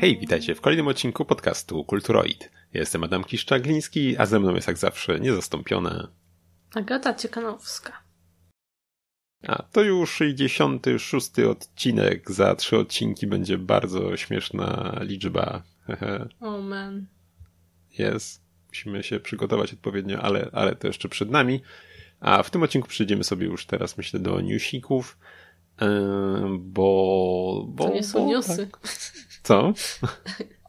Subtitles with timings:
[0.00, 2.50] Hej, witajcie w kolejnym odcinku podcastu Kulturoid.
[2.72, 6.08] Ja jestem Adam Kiszczagliński, a ze mną jest jak zawsze niezastąpione
[6.74, 8.02] Agata Ciekanowska.
[9.46, 12.30] A to już 66 odcinek.
[12.30, 15.62] Za trzy odcinki będzie bardzo śmieszna liczba.
[16.40, 17.06] oh man.
[17.98, 18.42] Jest.
[18.68, 21.62] Musimy się przygotować odpowiednio, ale, ale to jeszcze przed nami.
[22.20, 25.18] A w tym odcinku przejdziemy sobie już teraz, myślę, do newsików.
[26.58, 27.84] Bo, bo.
[27.84, 28.66] To nie są bo, newsy.
[28.66, 28.80] Tak.
[29.42, 29.72] Co?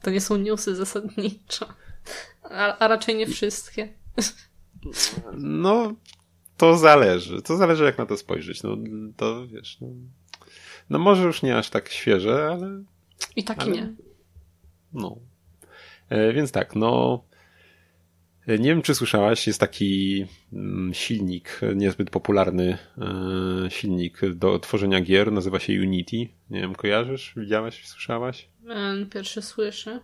[0.03, 1.65] To nie są newsy zasadniczo.
[2.43, 3.93] A, a raczej nie wszystkie.
[5.33, 5.93] No,
[6.57, 7.41] to zależy.
[7.41, 8.63] To zależy, jak na to spojrzeć.
[8.63, 8.77] No,
[9.17, 9.77] to wiesz.
[9.81, 9.87] No,
[10.89, 12.83] no może już nie aż tak świeże, ale.
[13.35, 13.93] I tak ale, nie.
[14.93, 15.17] No.
[16.09, 17.23] E, więc tak, no.
[18.47, 25.31] Nie wiem, czy słyszałaś, jest taki mm, silnik, niezbyt popularny e, silnik do tworzenia gier,
[25.31, 26.17] nazywa się Unity.
[26.49, 27.33] Nie wiem, kojarzysz?
[27.37, 27.87] Widziałaś?
[27.87, 28.49] Słyszałaś?
[29.13, 29.99] Pierwszy słyszę.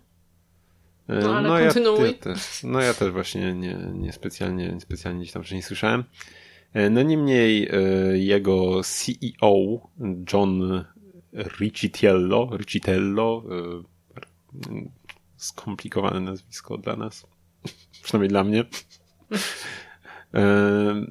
[1.08, 1.59] E, no, no.
[1.59, 5.63] Ja, ja też, no ja też właśnie nie, nie specjalnie, nie specjalnie gdzieś tam wcześniej
[5.63, 6.03] słyszałem.
[6.91, 7.69] No niemniej
[8.13, 9.89] jego CEO
[10.33, 10.83] John
[11.33, 13.43] Riccitiello, Riccitello,
[15.38, 17.27] skomplikowane nazwisko dla nas,
[18.03, 18.63] przynajmniej dla mnie,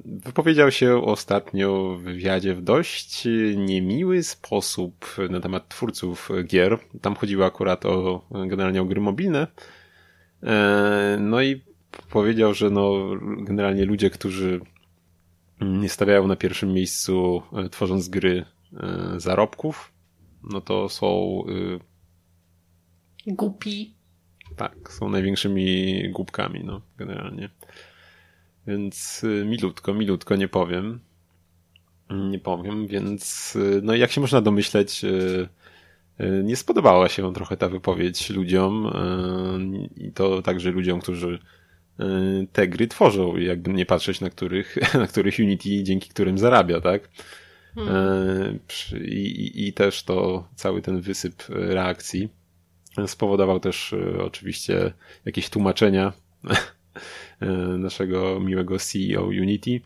[0.05, 6.79] wypowiedział się ostatnio w wywiadzie w dość niemiły sposób na temat twórców gier.
[7.01, 9.47] Tam chodziło akurat o generalnie o gry mobilne.
[11.19, 11.61] No i
[12.09, 12.93] powiedział, że no
[13.37, 14.61] generalnie ludzie, którzy
[15.61, 18.45] nie stawiają na pierwszym miejscu tworząc gry
[19.17, 19.91] zarobków,
[20.43, 21.41] no to są
[23.27, 23.96] Głupi.
[24.57, 27.49] Tak, są największymi głupkami, no, generalnie.
[28.67, 30.99] Więc milutko, milutko nie powiem.
[32.29, 35.01] Nie powiem, więc no jak się można domyśleć,
[36.43, 38.91] nie spodobała się trochę ta wypowiedź ludziom
[39.97, 41.39] i to także ludziom, którzy
[42.51, 47.09] te gry tworzą, jakby nie patrzeć na których, na których Unity, dzięki którym zarabia, tak?
[47.75, 48.59] Hmm.
[48.93, 52.29] I, i, I też to cały ten wysyp reakcji
[53.05, 54.93] spowodował też oczywiście
[55.25, 56.13] jakieś tłumaczenia
[57.77, 59.81] naszego miłego CEO Unity,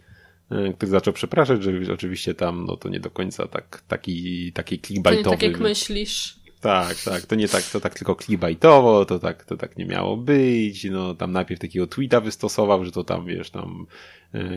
[0.75, 5.23] który zaczął przepraszać, że oczywiście tam no to nie do końca tak, taki, taki clickbaitowy.
[5.23, 6.41] To nie tak jak myślisz.
[6.61, 10.17] Tak, tak, to nie tak, to tak tylko clickbaitowo, to tak, to tak nie miało
[10.17, 13.85] być, no tam najpierw takiego tweeta wystosował, że to tam, wiesz, tam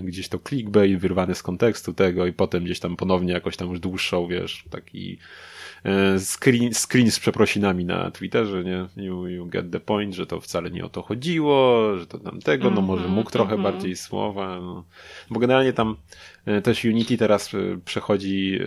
[0.02, 3.80] gdzieś to clickbait wyrwany z kontekstu tego i potem gdzieś tam ponownie jakoś tam już
[3.80, 5.18] dłuższą, wiesz, taki
[5.86, 5.90] y,
[6.20, 9.04] screen, screen z przeprosinami na Twitterze, nie?
[9.04, 12.40] You, you get the point, że to wcale nie o to chodziło, że to tam
[12.40, 13.72] tego, no może mógł trochę mhm.
[13.72, 14.84] bardziej słowa, no.
[15.30, 15.96] Bo generalnie tam
[16.48, 17.50] y, też Unity teraz
[17.84, 18.58] przechodzi,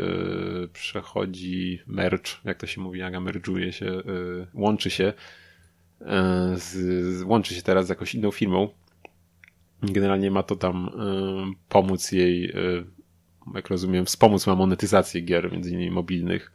[0.74, 5.14] przechodzi merch, jak to się mówi, Aga merge'uje się, y, łączy się,
[6.02, 6.06] y,
[6.56, 8.70] z, łączy się teraz z jakąś inną firmą.
[9.84, 12.54] Generalnie ma to tam y, pomóc jej,
[13.54, 16.52] jak rozumiem, wspomóc ma monetyzację gier, między innymi mobilnych.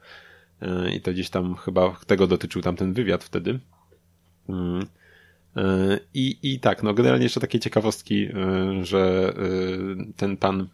[0.92, 3.60] I to gdzieś tam chyba tego dotyczył tam ten wywiad wtedy.
[6.14, 8.28] I, I tak, no generalnie jeszcze takie ciekawostki,
[8.82, 9.34] że
[10.16, 10.68] ten pan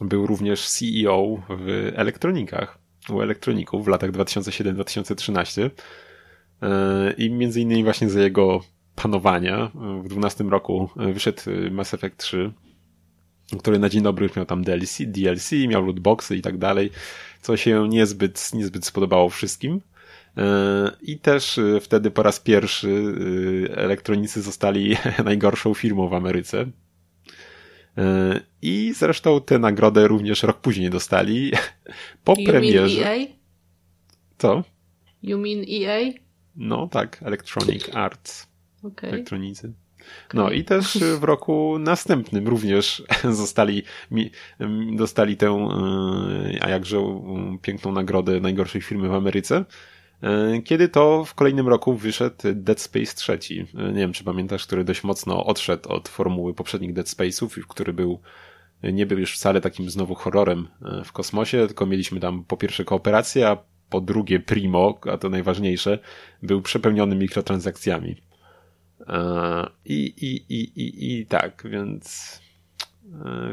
[0.00, 2.78] był również CEO w elektronikach
[3.10, 5.70] u elektroników w latach 2007-2013
[7.18, 8.60] i między innymi właśnie za jego
[9.02, 9.70] panowania
[10.04, 12.52] w 12 roku wyszedł Mass Effect 3,
[13.58, 16.90] który na dzień dobry miał tam DLC, DLC miał lootboxy i tak dalej,
[17.40, 19.80] co się niezbyt, niezbyt spodobało wszystkim.
[21.02, 23.14] I też wtedy po raz pierwszy
[23.70, 26.66] elektronicy zostali najgorszą firmą w Ameryce.
[28.62, 31.52] I zresztą tę nagrodę również rok później dostali
[32.24, 33.00] po you premierze.
[33.00, 33.26] Mean EA?
[34.38, 34.64] Co?
[35.22, 36.12] You mean EA?
[36.56, 38.51] No tak, Electronic Arts.
[38.82, 39.10] Okay.
[39.10, 39.72] Elektronicy.
[40.34, 43.82] No i też w roku następnym również zostali,
[44.96, 45.68] dostali tę,
[46.60, 46.98] a jakże
[47.62, 49.64] piękną nagrodę najgorszej firmy w Ameryce.
[50.64, 53.66] Kiedy to w kolejnym roku wyszedł Dead Space trzeci.
[53.74, 58.20] Nie wiem, czy pamiętasz, który dość mocno odszedł od formuły poprzednich Dead Space'ów, który był
[58.82, 60.68] nie był już wcale takim znowu horrorem
[61.04, 63.56] w kosmosie, tylko mieliśmy tam po pierwsze kooperację, a
[63.90, 65.98] po drugie primo, a to najważniejsze,
[66.42, 68.16] był przepełniony mikrotransakcjami.
[69.84, 72.40] I, i, i, i, i tak, więc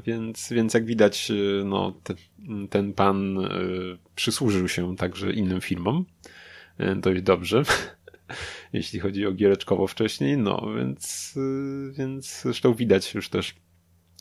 [0.05, 1.31] więc, więc jak widać,
[1.65, 2.13] no, te,
[2.69, 3.37] ten pan
[4.15, 6.05] przysłużył się także innym firmom
[6.95, 7.63] dość dobrze,
[8.73, 11.33] jeśli chodzi o giereczkowo wcześniej, no więc,
[11.91, 13.55] więc zresztą widać już też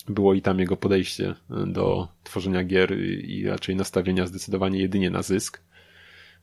[0.08, 1.34] było i tam jego podejście
[1.66, 5.62] do tworzenia gier i raczej nastawienia zdecydowanie jedynie na zysk.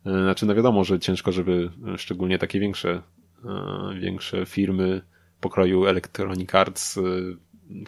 [0.05, 3.01] Znaczy, no wiadomo, że ciężko, żeby szczególnie takie większe,
[3.99, 5.01] większe firmy
[5.39, 6.99] pokroju Electronic Arts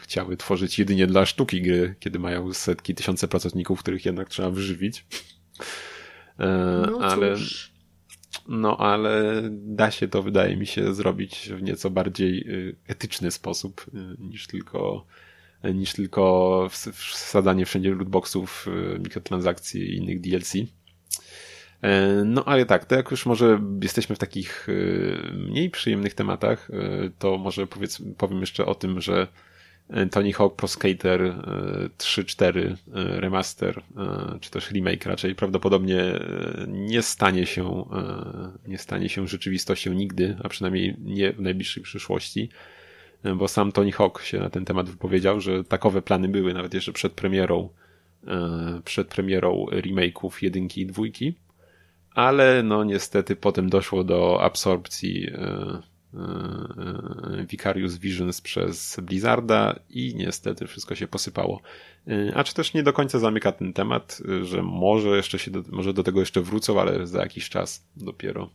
[0.00, 5.06] chciały tworzyć jedynie dla sztuki gry, kiedy mają setki, tysiące pracowników, których jednak trzeba wyżywić.
[6.38, 7.36] No ale,
[8.48, 12.46] no ale da się to, wydaje mi się, zrobić w nieco bardziej
[12.86, 13.86] etyczny sposób
[14.18, 15.06] niż tylko
[15.74, 18.66] niż tylko wsadzanie wszędzie lootboxów,
[18.98, 20.52] mikrotransakcji i innych DLC.
[21.82, 26.70] E, no ale tak, to jak już może jesteśmy w takich y, mniej przyjemnych tematach,
[26.70, 29.26] y, to może powiedz, powiem jeszcze o tym, że
[30.10, 31.20] Tony Hawk Pro Skater
[31.98, 33.82] 3.4 remaster,
[34.40, 36.20] czy też remake raczej prawdopodobnie
[36.68, 37.84] nie stanie się,
[38.66, 42.48] nie stanie się rzeczywistością nigdy, a przynajmniej nie w najbliższej przyszłości
[43.36, 46.92] bo sam Tony Hawk się na ten temat wypowiedział, że takowe plany były nawet jeszcze
[46.92, 47.68] przed premierą,
[48.26, 51.34] e, przed premierą remake'ów jedynki i dwójki,
[52.14, 55.82] ale no niestety potem doszło do absorpcji e,
[56.14, 61.60] e, Vicarious Visions przez Blizzarda i niestety wszystko się posypało.
[62.34, 65.94] A czy też nie do końca zamyka ten temat, że może jeszcze się do, może
[65.94, 68.50] do tego jeszcze wrócą, ale za jakiś czas dopiero.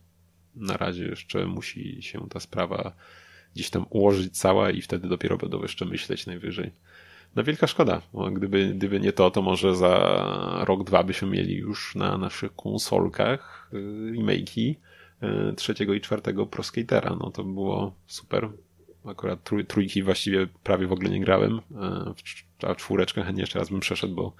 [0.54, 2.92] Na razie jeszcze musi się ta sprawa
[3.54, 6.70] gdzieś tam ułożyć cała i wtedy dopiero będą jeszcze myśleć najwyżej.
[7.36, 11.54] No wielka szkoda, bo gdyby, gdyby nie to, to może za rok, dwa byśmy mieli
[11.56, 13.76] już na naszych konsolkach y,
[14.12, 14.74] remake'i
[15.50, 17.16] y, trzeciego i czwartego Pro Skatera.
[17.20, 18.48] No to by było super.
[19.04, 21.58] Akurat trój, trójki właściwie prawie w ogóle nie grałem,
[22.62, 24.32] y, a czwóreczkę chętnie jeszcze raz bym przeszedł, bo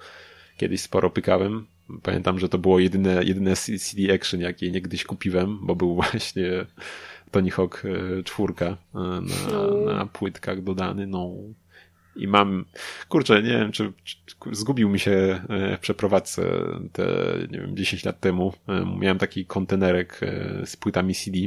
[0.57, 1.65] kiedyś sporo pykałem.
[2.03, 6.65] Pamiętam, że to było jedyne, jedyne CD Action, jakie niegdyś kupiłem, bo był właśnie
[7.31, 7.83] Tony Hawk
[8.25, 9.21] czwórka na,
[9.51, 9.93] no.
[9.93, 11.31] na płytkach dodany, no.
[12.15, 12.65] I mam,
[13.09, 14.17] kurczę, nie wiem, czy, czy,
[14.51, 16.43] zgubił mi się e, w przeprowadzce
[16.93, 17.05] te,
[17.51, 18.53] nie wiem, 10 lat temu.
[18.99, 20.19] Miałem taki kontenerek
[20.65, 21.37] z płytami CD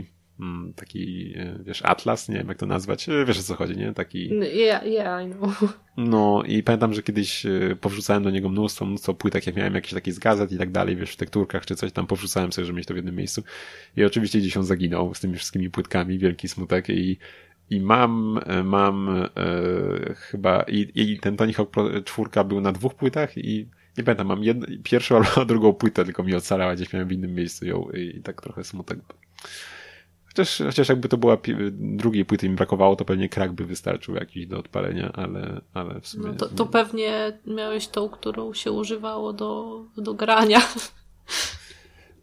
[0.40, 3.76] Mm, taki, e, wiesz, atlas, nie wiem jak to nazwać, e, wiesz o co chodzi,
[3.76, 3.94] nie?
[3.94, 4.28] Taki...
[4.28, 5.78] Yeah, yeah, I know.
[5.96, 9.94] No i pamiętam, że kiedyś e, powrzucałem do niego mnóstwo, mnóstwo płytek, jak miałem jakieś
[9.94, 12.76] takie z gazet i tak dalej, wiesz, w tekturkach czy coś tam powrzucałem sobie, żeby
[12.76, 13.42] mieć to w jednym miejscu.
[13.96, 17.18] I oczywiście gdzieś on zaginął z tymi wszystkimi płytkami, wielki smutek i
[17.70, 22.94] i mam, mam e, chyba, i, i ten Tony Hawk Pro 4 był na dwóch
[22.94, 23.68] płytach i
[23.98, 27.34] nie pamiętam, mam jedno, pierwszą albo drugą płytę, tylko mi ocalała, gdzieś miałem w innym
[27.34, 28.98] miejscu ją i, i tak trochę smutek.
[30.26, 31.38] Chociaż, chociaż jakby to była
[31.72, 36.08] drugiej płyty mi brakowało, to pewnie krak by wystarczył jakiś do odpalenia, ale, ale w
[36.08, 36.26] sumie...
[36.26, 40.60] No to, to pewnie miałeś tą, którą się używało do, do grania.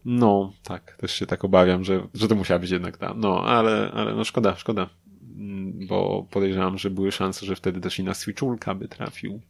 [0.04, 3.14] No, tak, też się tak obawiam, że, że to musiała być jednak ta.
[3.16, 4.88] No, ale, ale no szkoda, szkoda.
[5.36, 9.40] Mm, bo podejrzewam, że były szanse, że wtedy też i na Switchulka by trafił.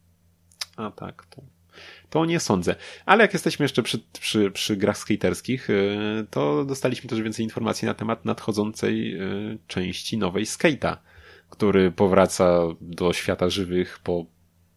[0.76, 1.42] A tak, to
[2.10, 2.76] to nie sądzę.
[3.06, 7.86] Ale jak jesteśmy jeszcze przy, przy, przy grach skaterskich, y, to dostaliśmy też więcej informacji
[7.86, 10.96] na temat nadchodzącej y, części nowej Skate'a,
[11.50, 14.26] który powraca do świata żywych po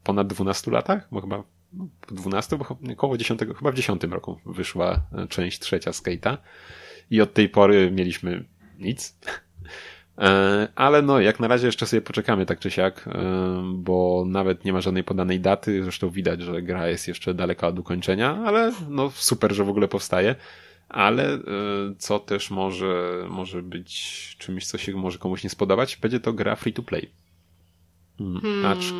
[0.04, 1.44] ponad 12 latach, bo chyba
[2.08, 6.38] 12, bo około 10, chyba w 10 roku wyszła y, część trzecia Skate'a
[7.12, 8.46] i od tej pory mieliśmy
[8.80, 9.20] nic.
[10.20, 14.66] E, ale no, jak na razie jeszcze sobie poczekamy tak czy siak, e, bo nawet
[14.66, 18.72] nie ma żadnej podanej daty, zresztą widać, że gra jest jeszcze daleka od ukończenia, ale
[18.90, 20.36] no super, że w ogóle powstaje.
[20.90, 21.40] Ale e,
[21.98, 26.56] co też może, może być czymś, co się może komuś nie spodobać, będzie to gra
[26.56, 27.10] free to play.
[28.20, 28.66] Mm, hmm.
[28.66, 28.94] Acz,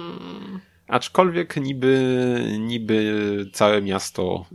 [0.90, 3.16] Aczkolwiek niby, niby
[3.54, 4.46] całe miasto,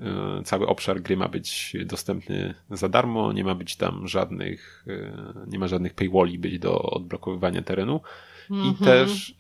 [0.41, 5.47] e, cały obszar gry ma być dostępny za darmo, nie ma być tam żadnych, e,
[5.47, 8.01] nie ma żadnych paywalli być do odblokowywania terenu.
[8.51, 8.77] I mhm.
[8.77, 9.35] też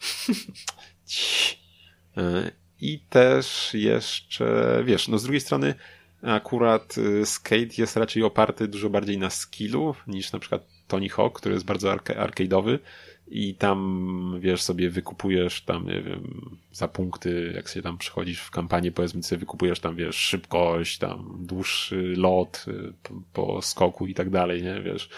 [2.16, 5.74] e, i też jeszcze, wiesz, no z drugiej strony
[6.22, 11.54] akurat skate jest raczej oparty dużo bardziej na skillu niż na przykład Tony Hawk, który
[11.54, 12.78] jest bardzo arcade'owy
[13.28, 18.50] i tam, wiesz, sobie wykupujesz tam, nie wiem, za punkty, jak się tam przychodzisz w
[18.50, 22.92] kampanię, powiedzmy sobie wykupujesz tam, wiesz, szybkość, tam dłuższy lot y,
[23.32, 25.08] po, skoku i tak dalej, nie, wiesz.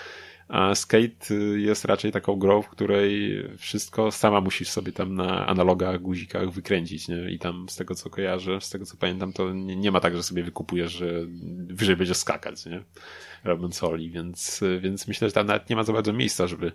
[0.49, 5.47] A Skate y, jest raczej taką grą, w której wszystko sama musisz sobie tam na
[5.47, 7.31] analogach, guzikach wykręcić, nie?
[7.31, 10.17] I tam z tego co kojarzę, z tego co pamiętam, to nie, nie ma tak,
[10.17, 11.11] że sobie wykupujesz, że
[11.69, 12.83] wyżej będzie skakać, nie?
[13.45, 16.73] Robiąc soli, więc, więc myślę, że tam nawet nie ma za bardzo miejsca, żeby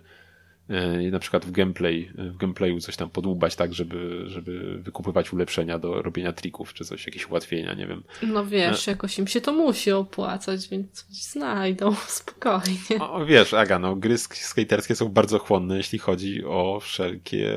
[1.12, 6.02] na przykład w gameplay, w gameplayu coś tam podłubać tak, żeby, żeby wykupywać ulepszenia do
[6.02, 8.02] robienia trików, czy coś, jakieś ułatwienia, nie wiem.
[8.22, 8.90] No wiesz, e...
[8.90, 13.00] jakoś im się to musi opłacać, więc coś znajdą spokojnie.
[13.00, 17.52] O, wiesz, Aga, no gry skaterskie są bardzo chłonne, jeśli chodzi o wszelkie,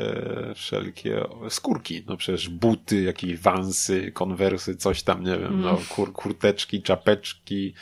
[0.56, 2.04] wszelkie skórki.
[2.08, 5.84] No przecież buty, jakieś wansy, konwersy, coś tam, nie wiem, no mm.
[5.90, 7.74] kur, kurteczki, czapeczki,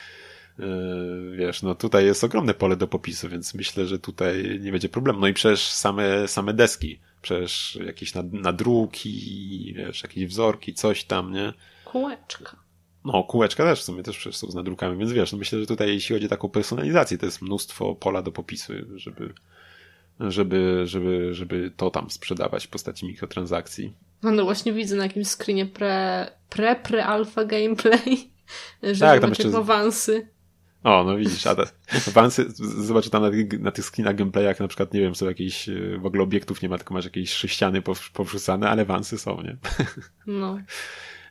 [1.36, 5.20] wiesz, no tutaj jest ogromne pole do popisu, więc myślę, że tutaj nie będzie problemu.
[5.20, 11.32] No i przecież same, same deski, przecież jakieś nad, nadruki, wiesz, jakieś wzorki, coś tam,
[11.32, 11.52] nie?
[11.84, 12.56] Kółeczka.
[13.04, 15.66] No, kółeczka też w sumie też przecież są z nadrukami, więc wiesz, no myślę, że
[15.66, 19.34] tutaj jeśli chodzi o taką personalizację, to jest mnóstwo pola do popisu, żeby,
[20.20, 23.92] żeby, żeby, żeby to tam sprzedawać w postaci mikrotransakcji.
[24.22, 28.30] No, no właśnie widzę na jakimś screenie pre, pre, pre alpha gameplay,
[28.82, 30.28] że Tak, tam macie jeszcze- awansy.
[30.84, 31.62] O, no widzisz, a te
[32.08, 32.46] awansy,
[32.78, 35.98] zobacz tam na, tych- na tych screenach gameplayach na przykład, nie wiem, są jakieś, e,
[35.98, 39.56] w ogóle obiektów nie ma, tylko masz jakieś sześciany pow- powrzucane, ale awansy są, nie?
[40.26, 40.58] No.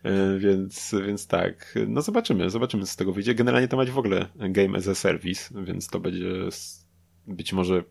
[0.03, 3.35] E, Więc, więc tak, no zobaczymy, zobaczymy co z tego wyjdzie.
[3.35, 6.29] Generalnie to mać w ogóle game as a service, więc to będzie
[7.27, 7.83] być może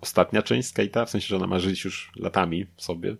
[0.00, 3.16] ostatnia część Skate'a, w sensie, że ona ma żyć już latami sobie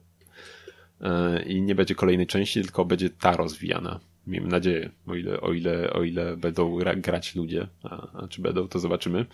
[1.01, 4.01] E, i nie będzie kolejnej części, tylko będzie ta rozwijana.
[4.27, 8.43] Miejmy nadzieję, o ile, o ile, o ile będą gra, grać ludzie, a, a czy
[8.43, 9.27] będą, to zobaczymy.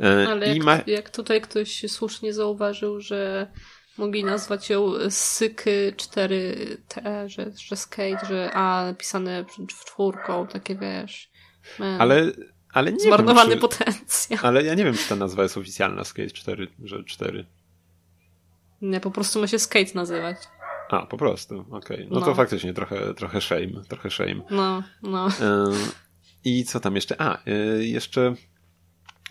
[0.00, 0.80] E, Ale jak, ma...
[0.86, 3.46] jak tutaj ktoś słusznie zauważył, że
[3.98, 11.30] mogli nazwać ją Syky 4T, że, że skate, że A napisane w czwórką, takie wiesz.
[11.78, 12.32] man, Ale,
[12.72, 13.68] ale nie Zmarnowany wiem, czy...
[13.68, 14.40] potencjał.
[14.42, 17.46] Ale ja nie wiem, czy ta nazwa jest oficjalna Skate 4, że 4.
[18.82, 20.36] Nie, po prostu ma się skate nazywać.
[20.90, 22.08] A, po prostu, okej.
[22.10, 22.34] No, to No.
[22.34, 24.40] faktycznie trochę, trochę shame, trochę shame.
[24.50, 25.26] No, no.
[25.26, 25.74] Ym,
[26.44, 27.20] I co tam jeszcze?
[27.20, 28.34] A, y, jeszcze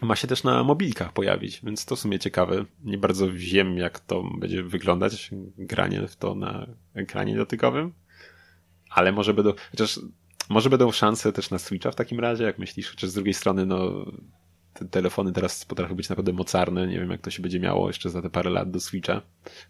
[0.02, 2.66] ma się też na mobilkach pojawić, więc to w sumie ciekawe.
[2.84, 7.94] Nie bardzo wiem, jak to będzie wyglądać, granie w to na ekranie dotykowym,
[8.90, 10.00] ale może będą, chociaż
[10.50, 13.66] może będą szanse też na Switcha w takim razie, jak myślisz, chociaż z drugiej strony,
[13.66, 14.06] no
[14.80, 18.10] te telefony teraz potrafią być naprawdę mocarne, nie wiem jak to się będzie miało jeszcze
[18.10, 19.22] za te parę lat do Switcha,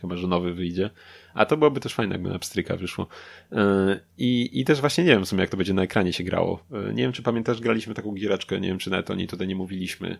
[0.01, 0.89] chyba, że nowy wyjdzie,
[1.33, 3.07] a to byłoby też fajne, jakby na pstryka wyszło.
[3.51, 3.57] Yy,
[4.17, 6.63] I, I też właśnie nie wiem w sumie, jak to będzie na ekranie się grało.
[6.71, 9.47] Yy, Nie wiem, czy pamiętasz, graliśmy taką giereczkę, nie wiem, czy nawet o niej tutaj
[9.47, 10.17] nie mówiliśmy.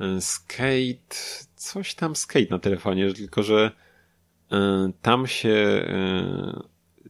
[0.00, 1.16] Yy, Skate,
[1.56, 3.70] coś tam skate na telefonie, tylko że
[5.02, 5.84] tam się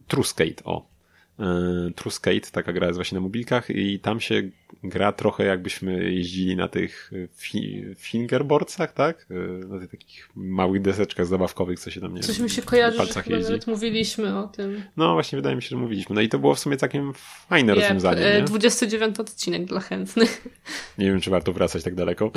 [0.07, 0.94] True Skate, o.
[1.39, 4.43] Yy, True Skate, taka gra jest właśnie na mobilkach i tam się
[4.83, 9.25] gra trochę jakbyśmy jeździli na tych yy, fi fingerboardsach, tak?
[9.29, 12.97] Yy, Na tych takich małych deseczkach zabawkowych, co się tam nie Coś mi się kojarzy,
[12.97, 13.51] że chyba jeździ.
[13.51, 14.83] nawet mówiliśmy o tym.
[14.97, 16.15] No właśnie, wydaje mi się, że mówiliśmy.
[16.15, 17.13] No i to było w sumie całkiem
[17.49, 18.43] fajne Jep, rozwiązanie, e, nie?
[18.47, 20.47] 29 odcinek dla chętnych.
[20.97, 22.31] Nie wiem, czy warto wracać tak daleko.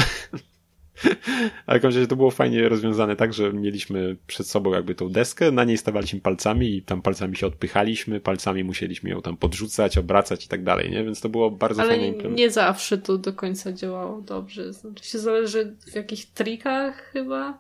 [1.67, 5.09] Ale w każdym razie to było fajnie rozwiązane tak, że mieliśmy przed sobą jakby tą
[5.09, 9.99] deskę, na niej stawaliśmy palcami i tam palcami się odpychaliśmy, palcami musieliśmy ją tam podrzucać,
[9.99, 11.05] obracać i tak dalej, nie?
[11.05, 12.47] Więc to było bardzo Ale fajne implementacja.
[12.47, 14.73] nie zawsze to do końca działało dobrze.
[14.73, 17.59] Znaczy się zależy w jakich trikach chyba.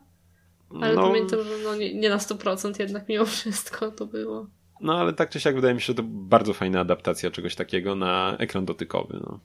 [0.82, 4.46] Ale no, pamiętam, że no nie, nie na 100% jednak mimo wszystko to było.
[4.80, 7.94] no ale tak czy siak wydaje mi się, że to bardzo fajna adaptacja czegoś takiego
[7.94, 9.40] na ekran dotykowy, no.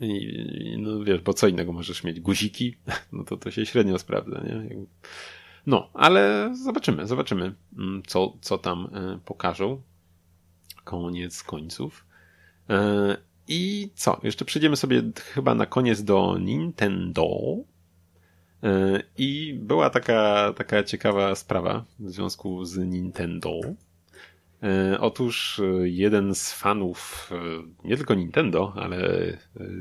[0.00, 2.20] I, no wiesz, bo co innego możesz mieć?
[2.20, 2.76] Guziki?
[3.12, 4.76] No to to się średnio sprawdza, nie?
[5.66, 9.82] No, ale zobaczymy, zobaczymy, mm, co, co tam e, pokażą.
[10.84, 12.06] Koniec końców.
[12.70, 13.16] E,
[13.48, 14.20] I co?
[14.22, 15.02] Jeszcze przejdziemy sobie
[15.34, 17.28] chyba na koniec do Nintendo.
[18.62, 23.60] E, I była taka, taka ciekawa sprawa w związku z Nintendo.
[24.64, 28.98] E, Otóż e, jeden z fanów e, nie tylko Nintendo, ale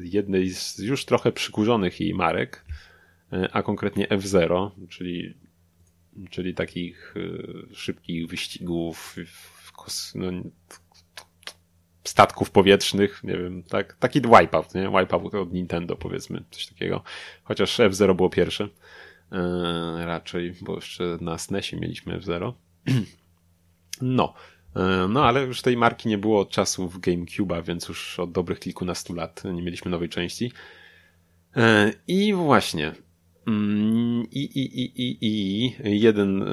[0.04, 2.66] jednej z już trochę przykurzonych jej marek,
[3.52, 5.34] a konkretnie F-Zero, czyli,
[6.30, 7.16] czyli takich
[7.74, 9.16] szybkich wyścigów,
[10.16, 10.28] no,
[12.04, 14.90] statków powietrznych, nie wiem, tak, taki wipeout, nie?
[14.90, 17.04] Wipeout od Nintendo powiedzmy, coś takiego.
[17.44, 18.70] Chociaż F-Zero było pierwsze.
[20.06, 22.54] Raczej, bo jeszcze na SNESie mieliśmy F-Zero.
[24.02, 24.34] No.
[24.75, 28.60] E, No, ale już tej marki nie było od czasów GameCube'a, więc już od dobrych
[28.60, 30.51] kilkunastu lat nie mieliśmy nowej części.
[31.56, 32.92] E, I właśnie.
[33.48, 36.46] Mm, I, i, i, i, i jeden e,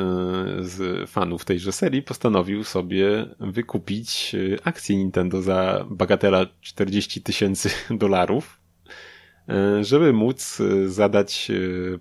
[0.60, 8.60] z fanów tejże serii postanowił sobie wykupić akcje Nintendo za bagatela 40 tysięcy dolarów,
[9.80, 11.50] żeby móc zadać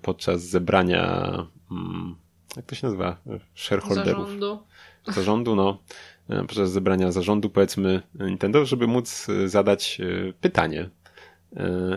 [0.02, 1.32] podczas zebrania,
[1.70, 2.16] mm,
[2.56, 3.16] jak to się nazywa,
[3.54, 4.58] shareholderów Zarządu.
[5.06, 5.82] Zarządu, no,
[6.28, 10.90] e, podczas zebrania zarządu, powiedzmy, Nintendo, żeby móc e, zadać e, pytanie.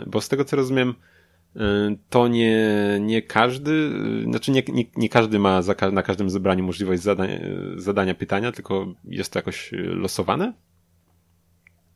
[0.08, 0.94] Bo z tego co rozumiem,
[2.10, 2.68] to nie,
[3.02, 3.92] nie każdy,
[4.24, 7.24] znaczy nie, nie, nie każdy ma za, na każdym zebraniu możliwość zada,
[7.76, 10.54] zadania pytania, tylko jest to jakoś losowane?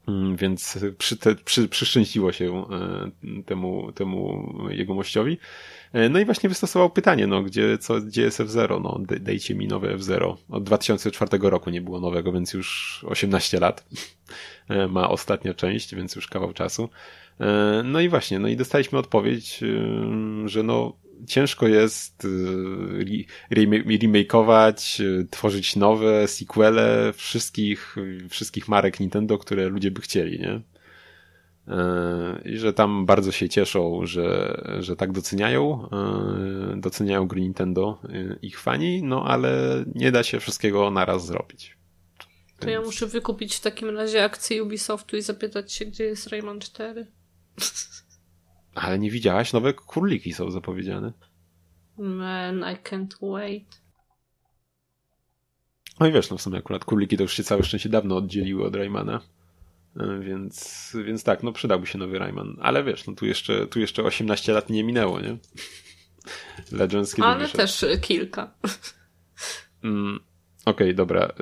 [0.07, 5.37] Mm, więc przy, te, przy, przyszczęściło się e, temu, temu jegomościowi.
[5.93, 8.81] E, no i właśnie wystosował pytanie, no gdzie, co, gdzie jest F0?
[8.81, 10.35] No dejcie mi nowe F0.
[10.49, 13.85] Od 2004 roku nie było nowego, więc już 18 lat
[14.69, 16.89] e, ma ostatnia część, więc już kawał czasu.
[17.83, 19.59] No i właśnie, no i dostaliśmy odpowiedź,
[20.45, 20.93] że no
[21.27, 23.25] ciężko jest y,
[24.01, 27.95] remakeować, y, tworzyć nowe sequele wszystkich,
[28.29, 30.55] wszystkich marek Nintendo, które ludzie by chcieli, nie?
[30.55, 35.89] Y, I że tam bardzo się cieszą, że, że tak doceniają,
[36.77, 38.01] doceniają gry Nintendo
[38.41, 41.77] ich fani, no ale nie da się wszystkiego naraz zrobić.
[42.59, 46.59] To ja muszę wykupić w takim razie akcję Ubisoftu i zapytać się, gdzie jest Rayman
[46.59, 47.07] 4.
[48.77, 49.53] Ale nie widziałaś?
[49.53, 51.13] Nowe króliki są zapowiedziane.
[51.97, 53.81] Man, I can't wait.
[55.99, 58.65] No i wiesz, no w sumie akurat króliki to już się całe szczęście dawno oddzieliły
[58.65, 59.21] od Raymana.
[59.99, 62.57] E, więc, więc tak, no przydałby się nowy Rayman.
[62.61, 65.37] Ale wiesz, no tu jeszcze, tu jeszcze 18 lat nie minęło, nie?
[66.71, 67.57] Legends kiedy Ale wyszedł?
[67.57, 68.53] też kilka.
[69.83, 70.19] Mm,
[70.65, 71.33] Okej, okay, dobra.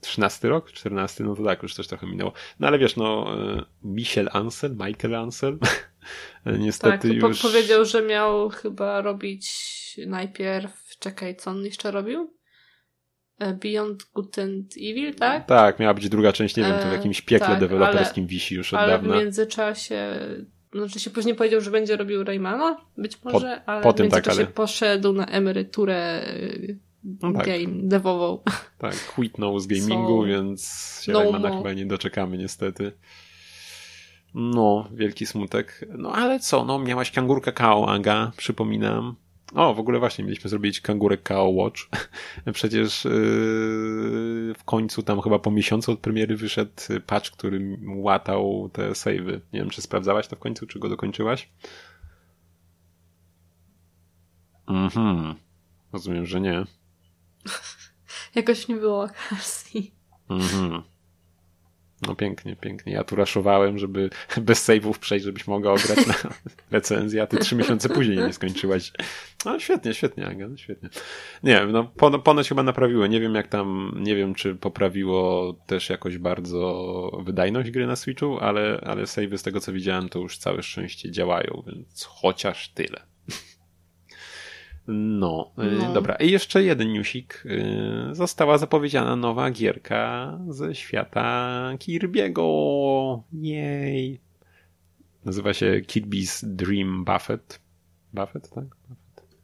[0.00, 0.72] 13 y, rok?
[0.72, 1.24] 14?
[1.24, 2.32] No to tak, już też trochę minęło.
[2.60, 3.36] No ale wiesz, no
[3.82, 5.58] Michel Ansel, Michael Ansel
[6.46, 7.42] niestety tak, już...
[7.42, 9.70] powiedział, że miał chyba robić
[10.06, 12.34] najpierw, czekaj, co on jeszcze robił?
[13.38, 15.46] E, Beyond Good and Evil, tak?
[15.46, 18.28] Tak, miała być druga część, nie wiem, to w e, jakimś piekle tak, deweloperskim ale,
[18.28, 19.08] wisi już od ale dawna.
[19.08, 20.18] Ale w międzyczasie,
[20.72, 24.00] znaczy się później powiedział, że będzie robił Raymana, być może, po, ale po w tak,
[24.00, 24.54] międzyczasie tak, ale...
[24.54, 26.26] poszedł na emeryturę
[27.04, 27.46] no tak.
[27.46, 28.38] game devową.
[28.78, 31.56] Tak, quitnął z gamingu, so, więc się no Raymana no.
[31.56, 32.92] chyba nie doczekamy niestety.
[34.34, 35.84] No, wielki smutek.
[35.98, 39.14] No ale co, no miałaś kangurkę Kao, Aga, przypominam.
[39.54, 41.80] O, w ogóle właśnie mieliśmy zrobić kangurek Kao Watch.
[42.52, 43.10] Przecież yy,
[44.58, 46.72] w końcu tam chyba po miesiącu od premiery wyszedł
[47.06, 49.40] patch, który łatał te savey.
[49.52, 51.48] Nie wiem, czy sprawdzałaś to w końcu, czy go dokończyłaś?
[54.66, 55.34] Mhm.
[55.92, 56.64] Rozumiem, że nie.
[58.34, 59.94] Jakoś nie było okazji.
[60.30, 60.82] Mhm.
[62.06, 62.92] No pięknie, pięknie.
[62.92, 64.10] Ja tu raszowałem, żeby
[64.40, 66.14] bez save'ów przejść, żebyś mogła ograć na
[66.70, 68.92] recenzję, a ty trzy miesiące później nie skończyłaś.
[69.44, 70.88] No świetnie, świetnie, Aga, no świetnie.
[71.42, 71.84] Nie wiem, no
[72.24, 73.06] ponoć chyba naprawiło.
[73.06, 78.38] Nie wiem jak tam, nie wiem czy poprawiło też jakoś bardzo wydajność gry na Switchu,
[78.40, 83.11] ale, ale save'y z tego co widziałem to już całe szczęście działają, więc chociaż tyle.
[84.92, 86.14] No, y, no, dobra.
[86.14, 87.42] I jeszcze jeden newsik.
[87.46, 93.20] Y, została zapowiedziana nowa gierka ze świata Kirby'ego.
[93.32, 94.20] Jej.
[95.24, 97.60] Nazywa się Kirby's Dream Buffet.
[98.14, 98.64] Buffet, tak?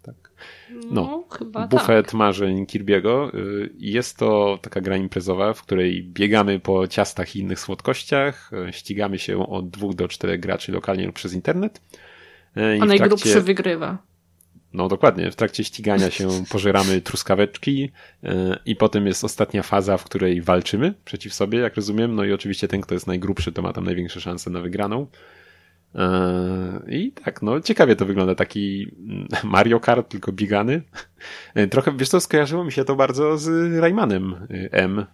[0.02, 0.32] Tak.
[0.70, 2.14] No, no chyba Buffet tak.
[2.14, 3.34] marzeń Kirby'ego.
[3.34, 9.18] Y, jest to taka gra imprezowa, w której biegamy po ciastach i innych słodkościach, ścigamy
[9.18, 11.80] się od dwóch do czterech graczy lokalnie lub przez internet.
[12.76, 13.40] I A najgrubszy trakcie...
[13.40, 13.98] wygrywa.
[14.72, 17.90] No dokładnie, w trakcie ścigania się pożeramy truskaweczki
[18.24, 22.14] e, i potem jest ostatnia faza, w której walczymy przeciw sobie, jak rozumiem.
[22.14, 25.06] No i oczywiście ten, kto jest najgrubszy, to ma tam największe szanse na wygraną.
[25.94, 28.90] E, I tak, no ciekawie to wygląda, taki
[29.44, 30.82] Mario Kart, tylko biegany.
[31.54, 35.06] E, trochę, wiesz co, skojarzyło mi się to bardzo z Raymanem M.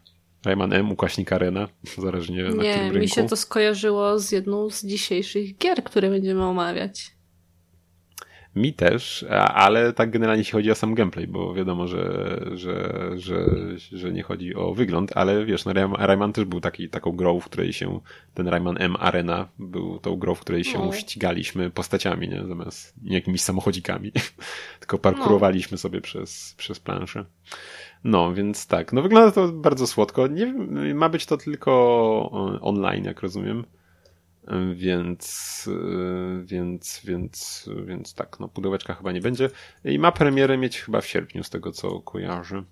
[0.45, 2.99] Rayman M, ukaśnik Arena, zależnie na Nie, którym rynku.
[2.99, 7.14] mi się to skojarzyło z jedną z dzisiejszych gier, które będziemy omawiać.
[8.57, 13.47] Mi też, ale tak generalnie jeśli chodzi o sam gameplay, bo wiadomo, że, że, że,
[13.93, 17.45] że nie chodzi o wygląd, ale wiesz, no Rayman też był taki, taką grą, w
[17.45, 18.01] której się,
[18.35, 20.93] ten Rayman M Arena był tą grą, w której się no.
[20.93, 22.45] ścigaliśmy postaciami, nie?
[22.47, 24.13] Zamiast nie jakimiś samochodzikami,
[24.81, 25.79] tylko parkurowaliśmy no.
[25.79, 27.25] sobie przez, przez planszę.
[28.05, 30.27] No, więc tak, no wygląda to bardzo słodko.
[30.27, 30.55] Nie,
[30.95, 31.71] ma być to tylko
[32.61, 33.65] online, jak rozumiem.
[34.75, 35.69] Więc,
[36.45, 39.51] więc, więc, więc tak, no pudełeczka chyba nie będzie.
[39.85, 42.65] I ma premierę mieć chyba w sierpniu, z tego co kojarzę.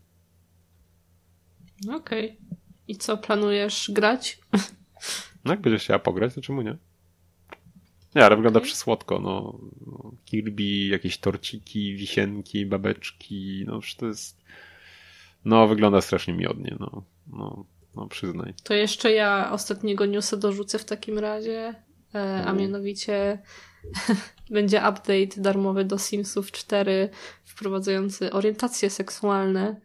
[1.88, 2.30] Okej.
[2.30, 2.58] Okay.
[2.88, 4.40] I co, planujesz grać?
[5.44, 6.76] No jak będziesz chciała pograć, to czemu nie?
[8.14, 8.66] Nie, ale wygląda okay.
[8.68, 9.58] przysłodko, no.
[10.24, 14.42] Kirby, jakieś torciki, wisienki, babeczki, no to jest...
[15.44, 17.04] No, wygląda strasznie miodnie, no.
[17.26, 17.64] no
[17.96, 18.54] no przyznaj.
[18.64, 21.74] To jeszcze ja ostatniego newsa dorzucę w takim razie,
[22.14, 22.56] e, a mhm.
[22.56, 23.42] mianowicie
[24.50, 27.08] będzie update darmowy do Simsów 4
[27.44, 29.80] wprowadzający orientacje seksualne,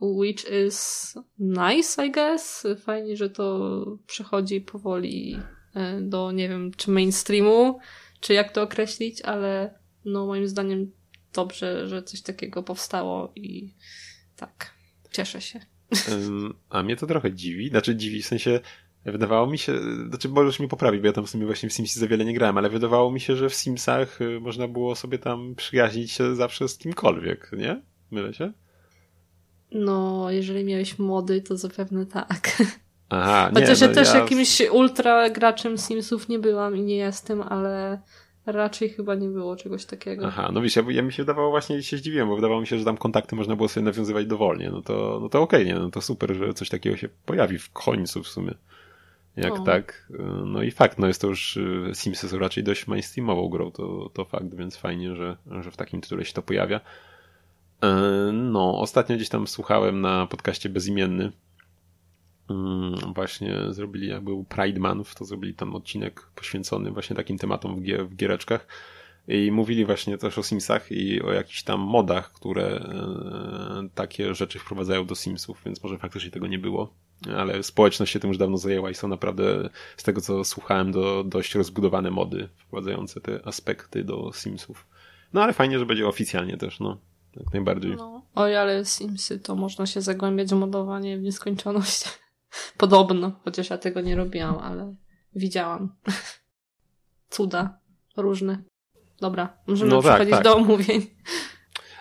[0.00, 2.66] which is nice, I guess.
[2.84, 5.36] Fajnie, że to przychodzi powoli
[5.74, 7.78] e, do, nie wiem, czy mainstreamu,
[8.20, 10.92] czy jak to określić, ale no moim zdaniem
[11.32, 13.74] dobrze, że coś takiego powstało i
[14.36, 14.74] tak,
[15.12, 15.71] cieszę się.
[16.70, 17.68] A mnie to trochę dziwi.
[17.68, 18.60] Znaczy dziwi w sensie
[19.04, 22.00] Wydawało mi się, znaczy możesz mi poprawić, bo ja tam w sumie właśnie w Simsie
[22.00, 25.18] za wiele nie grałem, ale wydawało mi się, że w Simsach y, można było sobie
[25.18, 27.82] tam przyjaźnić się zawsze z kimkolwiek, nie?
[28.10, 28.52] Mylę się?
[29.72, 32.62] No, jeżeli miałeś mody, to zapewne tak.
[33.08, 34.20] Aha, nie, Chociaż no, ja też ja...
[34.20, 38.02] jakimś ultra graczem Simsów nie byłam i nie jestem, ale
[38.46, 40.26] raczej chyba nie było czegoś takiego.
[40.26, 42.78] Aha, no wiesz, ja, ja mi się wydawało właśnie, się zdziwiłem, bo wydawało mi się,
[42.78, 44.70] że tam kontakty można było sobie nawiązywać dowolnie.
[44.70, 47.58] No to, no to okej, okay, nie, no to super, że coś takiego się pojawi
[47.58, 48.54] w końcu w sumie.
[49.36, 49.64] Jak o.
[49.64, 50.08] tak.
[50.44, 54.10] No i fakt, no jest to już y, Simsy są raczej dość mainstreamową grą, to,
[54.12, 56.80] to fakt, więc fajnie, że, że w takim tytule się to pojawia.
[56.80, 61.32] Y, no, ostatnio gdzieś tam słuchałem na podcaście Bezimienny.
[63.14, 67.82] Właśnie zrobili, jak był Pride Month, to zrobili tam odcinek poświęcony właśnie takim tematom w,
[67.82, 68.66] gier, w giereczkach.
[69.28, 72.84] I mówili właśnie też o Simsach i o jakichś tam modach, które
[73.94, 76.94] takie rzeczy wprowadzają do Simsów, więc może faktycznie tego nie było
[77.36, 81.24] ale społeczność się tym już dawno zajęła i są naprawdę, z tego co słuchałem, do,
[81.24, 84.86] dość rozbudowane mody wprowadzające te aspekty do Simsów.
[85.32, 86.98] No ale fajnie, że będzie oficjalnie też, no.
[87.36, 87.96] Jak najbardziej.
[87.96, 88.22] No.
[88.34, 92.04] Oj, ale Simsy to można się zagłębiać w modowanie w nieskończoność.
[92.76, 94.94] Podobno, chociaż ja tego nie robiłam, ale
[95.34, 95.94] widziałam.
[97.30, 97.78] Cuda
[98.16, 98.62] różne.
[99.20, 100.44] Dobra, możemy no tak, przechodzić tak.
[100.44, 101.06] do omówień.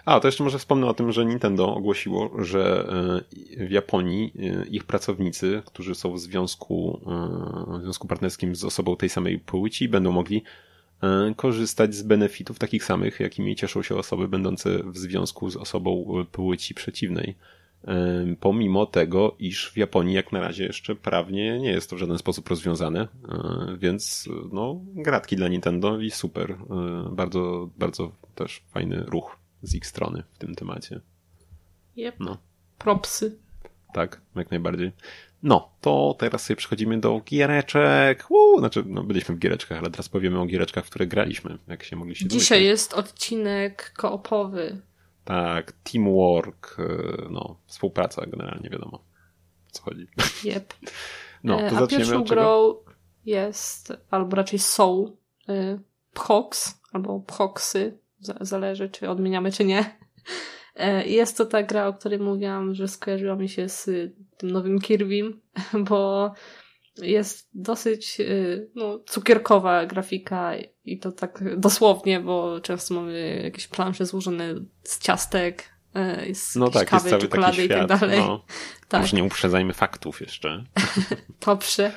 [0.06, 2.88] A, to jeszcze może wspomnę o tym, że Nintendo ogłosiło, że
[3.60, 7.02] e, w Japonii e, ich pracownicy, którzy są w związku,
[7.76, 10.44] e, w związku partnerskim z osobą tej samej płci, będą mogli
[11.36, 16.74] korzystać z benefitów takich samych, jakimi cieszą się osoby będące w związku z osobą płci
[16.74, 17.36] przeciwnej.
[18.40, 22.18] Pomimo tego, iż w Japonii jak na razie jeszcze prawnie nie jest to w żaden
[22.18, 23.08] sposób rozwiązane,
[23.78, 26.58] więc no, gratki dla Nintendo i super.
[27.12, 31.02] Bardzo, bardzo też fajny ruch z ich strony w tym temacie.
[31.98, 32.16] Yep.
[32.20, 32.38] No.
[32.78, 33.38] Propsy.
[33.94, 34.92] Tak, jak najbardziej.
[35.44, 38.28] No, to teraz sobie przechodzimy do giereczek.
[38.60, 41.96] Znaczy, no, byliśmy w giereczkach, ale teraz powiemy o giereczkach, w które graliśmy, jak się
[41.96, 42.70] mogliście Dzisiaj domyśleć.
[42.70, 44.82] jest odcinek koopowy.
[45.24, 50.08] Tak, teamwork, e, no, współpraca generalnie, wiadomo, o co chodzi.
[50.46, 50.74] Yep.
[51.44, 52.76] No, to e, A pierwszą grą
[53.26, 55.18] jest, albo raczej są,
[55.50, 55.80] y,
[56.14, 57.98] Phox, albo Phoxy,
[58.42, 59.98] zależy czy odmieniamy czy nie.
[60.76, 63.86] E, jest to ta gra, o której mówiłam, że skojarzyła mi się z
[64.38, 65.34] tym nowym Kirby'm,
[65.90, 66.34] bo
[67.02, 70.52] jest dosyć y, no, cukierkowa grafika
[70.86, 76.70] i to tak dosłownie, bo często mamy jakieś plansze złożone z ciastek, e, z no
[76.70, 78.20] tak, kawy, jest czekolady i tak dalej.
[78.20, 78.42] No.
[78.88, 79.02] Tak.
[79.02, 80.64] Już nie uprzedzajmy faktów jeszcze.
[81.46, 81.92] Dobrze.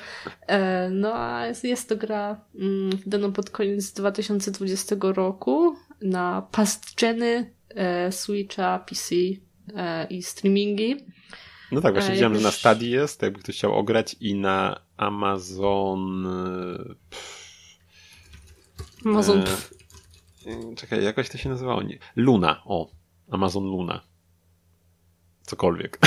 [0.47, 7.53] E, no a jest to gra mm, wydana pod koniec 2020 roku na past geny,
[7.69, 9.15] e, Switcha, PC
[9.75, 11.05] e, i streamingi.
[11.71, 14.79] No tak, właśnie e, widziałem, że na Stadii jest, jakby ktoś chciał ograć i na
[14.97, 16.27] Amazon...
[17.09, 17.45] Pff,
[19.05, 19.43] Amazon...
[20.45, 21.83] E, czekaj, jakoś to się nazywało?
[21.83, 21.97] Nie.
[22.15, 22.91] Luna, o.
[23.31, 24.01] Amazon Luna.
[25.41, 25.99] Cokolwiek.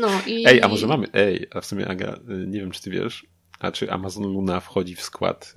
[0.00, 0.46] No i...
[0.46, 1.06] Ej, a może mamy...
[1.12, 3.26] Ej, a w sumie Aga, y, nie wiem czy ty wiesz,
[3.58, 5.54] a czy Amazon Luna wchodzi w skład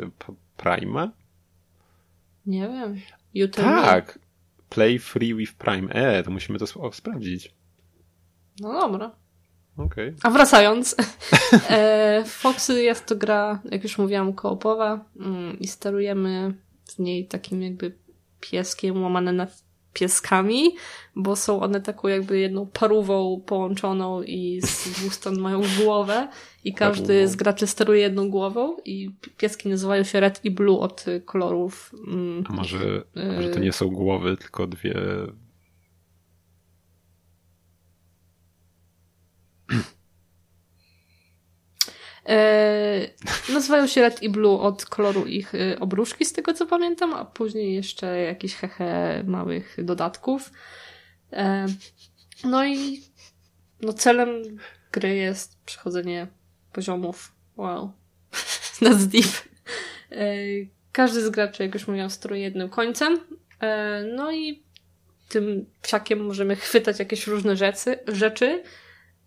[0.57, 1.11] Prima?
[2.45, 3.01] Nie wiem.
[3.33, 4.19] You tak.
[4.69, 5.93] Play free with Prime.
[5.93, 7.53] E, to musimy to sprawdzić.
[8.59, 9.11] No dobra.
[9.77, 10.15] Okay.
[10.23, 10.95] A wracając,
[11.69, 16.53] e, Foxy jest to gra, jak już mówiłam, koopowa mm, i sterujemy
[16.85, 17.97] z niej takim jakby
[18.39, 19.47] pieskiem łamane na
[19.93, 20.75] pieskami,
[21.15, 26.27] bo są one taką jakby jedną parówą połączoną i z dwóch stron mają głowę
[26.63, 31.05] i każdy z graczy steruje jedną głową i pieski nazywają się Red i Blue od
[31.25, 31.91] kolorów.
[32.07, 34.95] Mm, A może, y może to nie są głowy, tylko dwie
[42.29, 43.09] E,
[43.53, 47.25] nazywają się Red i Blue od koloru ich e, obruszki, z tego co pamiętam, a
[47.25, 50.51] później jeszcze jakieś hehe małych dodatków.
[51.33, 51.65] E,
[52.43, 53.01] no i
[53.81, 54.29] no celem
[54.91, 56.27] gry jest przechodzenie
[56.73, 57.35] poziomów.
[57.57, 57.91] Wow.
[58.81, 59.31] That's deep.
[60.11, 60.35] E,
[60.91, 63.19] każdy z graczy, jak już mówiłam, steruje jednym końcem.
[63.61, 64.63] E, no i
[65.29, 67.99] tym psiakiem możemy chwytać jakieś różne rzeczy.
[68.07, 68.63] rzeczy.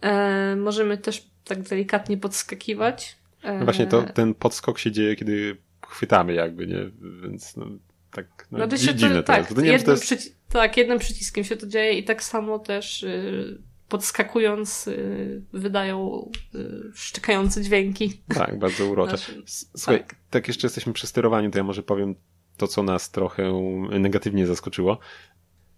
[0.01, 3.17] E, możemy też tak delikatnie podskakiwać.
[3.45, 6.91] No właśnie, to, e, ten podskok się dzieje, kiedy chwytamy jakby, nie?
[7.23, 7.67] Więc no,
[8.11, 10.37] tak no, no się dziwne to, tak, to, jednym to jest...
[10.49, 13.59] tak, jednym przyciskiem się to dzieje i tak samo też y,
[13.89, 18.23] podskakując y, wydają y, szczekające dźwięki.
[18.35, 19.17] Tak, bardzo urocze.
[19.17, 20.15] Znaczy, Słuchaj, tak.
[20.31, 22.15] tak jeszcze jesteśmy przy sterowaniu, to ja może powiem
[22.57, 23.53] to, co nas trochę
[23.91, 24.99] negatywnie zaskoczyło.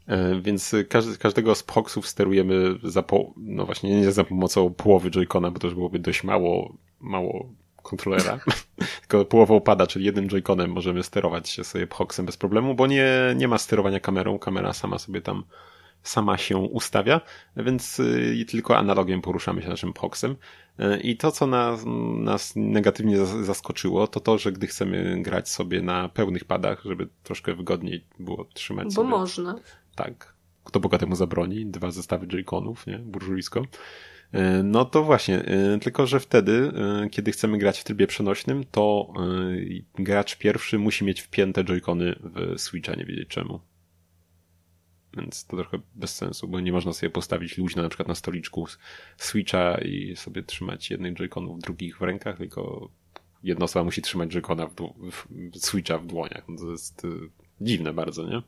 [0.06, 5.10] E, więc każdy, każdego z proxów sterujemy za po, no właśnie nie za pomocą połowy
[5.10, 7.48] Joy-Cona, bo to już byłoby dość mało mało
[7.82, 8.40] kontrolera,
[9.00, 13.08] tylko połową pada, czyli jednym joyconem możemy sterować się sobie Hoxem bez problemu, bo nie,
[13.36, 15.44] nie ma sterowania kamerą, kamera sama sobie tam
[16.02, 17.20] sama się ustawia,
[17.56, 20.36] więc y, tylko analogiem poruszamy się naszym Hoxem.
[20.80, 21.80] Y, I to, co nas,
[22.16, 27.54] nas negatywnie zaskoczyło, to to, że gdy chcemy grać sobie na pełnych padach, żeby troszkę
[27.54, 29.10] wygodniej było trzymać Bo sobie.
[29.10, 29.54] Bo można.
[29.94, 30.34] Tak.
[30.64, 31.66] Kto Boga temu zabroni?
[31.66, 32.98] Dwa zestawy joyconów, nie?
[32.98, 33.62] Burżujsko.
[34.32, 36.72] E, no to właśnie, e, tylko że wtedy,
[37.04, 39.12] e, kiedy chcemy grać w trybie przenośnym, to
[39.94, 43.60] gracz pierwszy musi mieć wpięte joycony w Switcha, nie wiedzieć czemu.
[45.16, 48.66] Więc to trochę bez sensu, bo nie można sobie postawić luźno na przykład na stoliczku
[49.16, 52.90] Switcha i sobie trzymać jednych joyconów, drugich w rękach, tylko
[53.42, 54.74] jedna osoba musi trzymać joycona w,
[55.10, 56.44] w Switcha w dłoniach.
[56.48, 57.06] No to jest
[57.60, 58.42] dziwne bardzo, nie?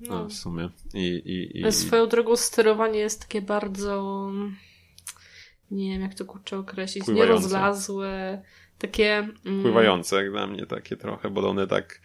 [0.00, 0.68] No, no w sumie.
[0.94, 1.72] I, i, i...
[1.72, 4.30] Swoją drogą sterowanie jest takie bardzo
[5.70, 8.42] nie wiem jak to kurczę określić, nierozlazłe,
[8.78, 9.28] takie...
[9.46, 12.00] Mm, Pływające jak dla mnie takie trochę, bo one tak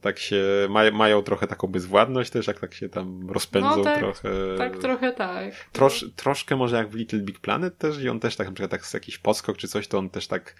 [0.00, 3.98] tak się, maj, mają trochę taką bezwładność też, jak tak się tam rozpędzą no, tak,
[3.98, 4.30] trochę.
[4.58, 5.54] Tak, trochę tak.
[5.72, 8.70] Trosz, troszkę może jak w Little Big Planet też i on też tak na przykład
[8.70, 10.54] tak z jakiś podskok czy coś, to on też tak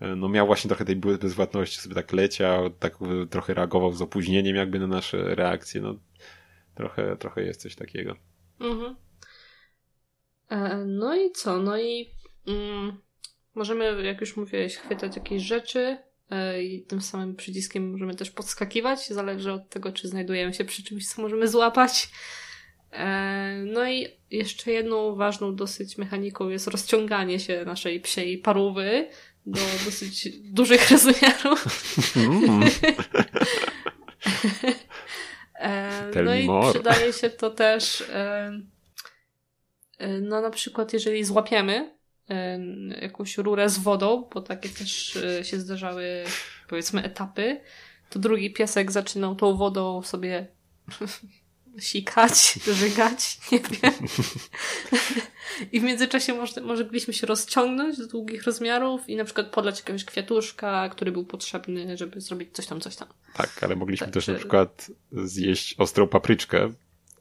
[0.00, 2.98] no miał właśnie trochę tej bezwładności, sobie tak leciał, tak
[3.30, 5.94] trochę reagował z opóźnieniem jakby na nasze reakcje, no
[6.74, 8.16] trochę, trochę jest coś takiego.
[8.60, 8.96] Mhm.
[10.48, 11.58] E, no i co?
[11.58, 12.10] No i
[12.46, 12.96] mm,
[13.54, 15.98] możemy, jak już mówiłeś, chwytać jakieś rzeczy
[16.30, 19.08] e, i tym samym przyciskiem możemy też podskakiwać.
[19.08, 22.08] Zależy od tego, czy znajdujemy się przy czymś, co możemy złapać.
[22.92, 29.08] E, no i jeszcze jedną ważną dosyć mechaniką jest rozciąganie się naszej psiej parówy
[29.46, 31.66] do dosyć dużych rozmiarów.
[32.16, 32.70] Mm.
[36.24, 36.72] no i more.
[36.72, 38.04] przydaje się to też
[39.98, 41.96] E, no na przykład jeżeli złapiemy
[42.30, 42.58] e,
[43.02, 46.24] jakąś rurę z wodą, bo takie też e, się zdarzały
[46.68, 47.60] powiedzmy etapy,
[48.10, 50.46] to drugi piesek zaczynał tą wodą sobie
[51.78, 53.94] sikać, żygać, nie wiem.
[55.72, 60.04] I w międzyczasie może, mogliśmy się rozciągnąć do długich rozmiarów i na przykład podlać jakiegoś
[60.04, 63.08] kwiatuszka, który był potrzebny, żeby zrobić coś tam, coś tam.
[63.34, 66.72] Tak, ale mogliśmy tak, też na przykład zjeść ostrą papryczkę,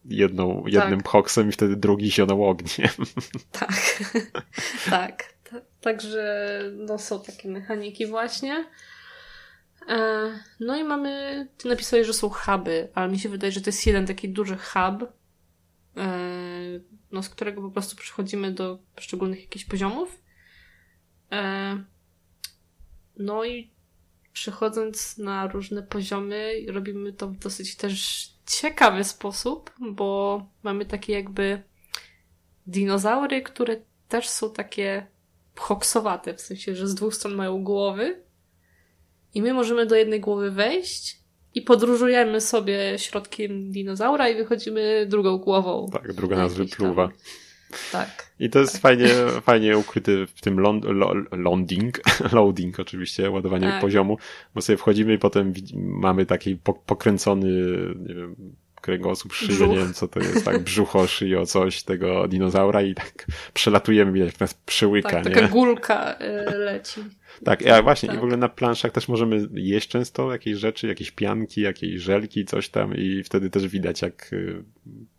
[0.05, 1.07] jedną, jednym tak.
[1.07, 2.89] hoksem i wtedy drugi zionął ogniem.
[3.51, 4.03] Tak,
[4.89, 5.35] tak.
[5.81, 8.65] Także no, są takie mechaniki właśnie.
[9.87, 13.69] E, no i mamy, ty napisałeś, że są huby, ale mi się wydaje, że to
[13.69, 15.11] jest jeden taki duży hub,
[15.97, 16.79] e,
[17.11, 20.21] no, z którego po prostu przechodzimy do poszczególnych jakichś poziomów.
[21.31, 21.83] E,
[23.17, 23.71] no i
[24.33, 31.63] przechodząc na różne poziomy, robimy to w dosyć też ciekawy sposób, bo mamy takie jakby
[32.67, 35.07] dinozaury, które też są takie
[35.55, 38.24] hoksowate, w sensie, że z dwóch stron mają głowy
[39.35, 41.19] i my możemy do jednej głowy wejść
[41.55, 45.89] i podróżujemy sobie środkiem dinozaura i wychodzimy drugą głową.
[45.93, 47.07] Tak, druga nas wypluwa.
[47.07, 47.17] Tam.
[47.91, 48.31] Tak.
[48.39, 48.81] I to jest tak.
[48.81, 49.07] fajnie,
[49.41, 51.99] fajnie ukryty w tym lond, lo, loading,
[52.33, 53.81] loading oczywiście, ładowanie tak.
[53.81, 54.17] poziomu,
[54.55, 57.47] bo sobie wchodzimy i potem mamy taki pokręcony,
[57.95, 62.81] nie wiem, kręgosłup, szyję, nie wiem co to jest, tak, brzucho, szyjo, coś tego dinozaura
[62.81, 65.31] i tak przelatujemy, jak nas przełyka, tak, nie?
[65.31, 67.01] taka gulka y, leci.
[67.43, 68.17] Tak, a właśnie tak.
[68.17, 72.45] i w ogóle na planszach też możemy jeść często jakieś rzeczy, jakieś pianki, jakieś żelki,
[72.45, 74.63] coś tam i wtedy też widać jak y,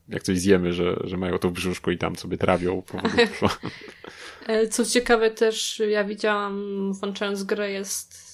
[0.09, 2.83] jak coś zjemy, że, że mają to w brzuszku i tam sobie trawią.
[4.47, 8.27] E, co ciekawe też, ja widziałam, włączając grę, jest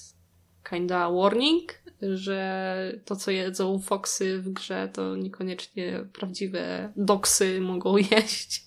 [0.71, 8.65] kinda warning, że to, co jedzą foksy w grze, to niekoniecznie prawdziwe doksy mogą jeść.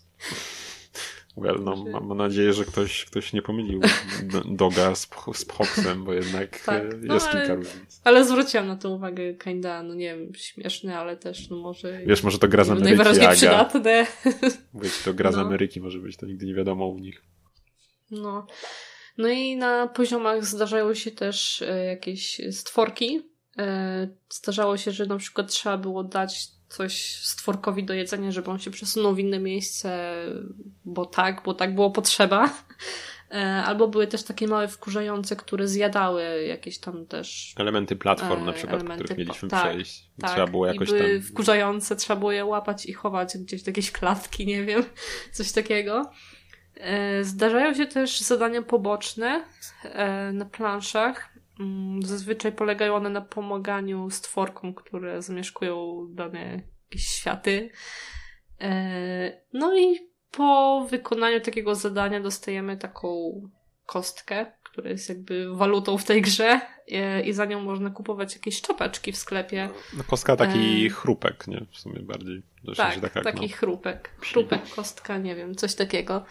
[1.37, 3.81] Well, no, mam, nadzieję, że ktoś, ktoś nie pomylił
[4.45, 8.01] doga z, z Hoxem, bo jednak tak, e, no, jest ale, kilka różnic.
[8.03, 11.99] Ale zwróciłam na to uwagę, kinda, no nie wiem, śmieszne, ale też, no może...
[12.05, 13.35] Wiesz, może to gra z Ameryki, Najbardziej Aga.
[13.35, 14.07] przydatne.
[14.73, 15.35] Mówię to gra no.
[15.35, 17.21] z Ameryki może być, to nigdy nie wiadomo u nich.
[18.11, 18.47] No.
[19.17, 23.21] No i na poziomach zdarzają się też e, jakieś stworki.
[23.57, 28.59] E, zdarzało się, że na przykład trzeba było dać coś stworkowi do jedzenia, żeby on
[28.59, 30.15] się przesunął w inne miejsce,
[30.85, 32.53] bo tak, bo tak było potrzeba.
[33.31, 37.53] E, albo były też takie małe wkurzające, które zjadały jakieś tam też.
[37.57, 40.09] Elementy platform na przykład, których mieliśmy tak, przejść.
[40.21, 40.31] Tak.
[40.31, 41.21] Trzeba było jakoś były tam.
[41.21, 44.83] wkurzające, trzeba było je łapać i chować gdzieś do jakiejś klatki, nie wiem,
[45.33, 46.11] coś takiego.
[46.77, 49.43] E, zdarzają się też zadania poboczne
[49.83, 51.29] e, na planszach.
[51.59, 57.69] Mm, zazwyczaj polegają one na pomaganiu stworkom, które zamieszkują dane jakieś światy.
[58.61, 59.99] E, no i
[60.31, 63.31] po wykonaniu takiego zadania dostajemy taką
[63.85, 66.61] kostkę, która jest jakby walutą w tej grze
[67.25, 69.69] i za nią można kupować jakieś czapeczki w sklepie.
[69.97, 70.89] No kostka taki e...
[70.89, 71.65] chrupek, nie?
[71.71, 72.43] W sumie bardziej.
[72.77, 73.55] Tak, taka, taki no.
[73.55, 74.09] chrupek.
[74.19, 76.25] Chrupek, kostka, nie wiem, coś takiego.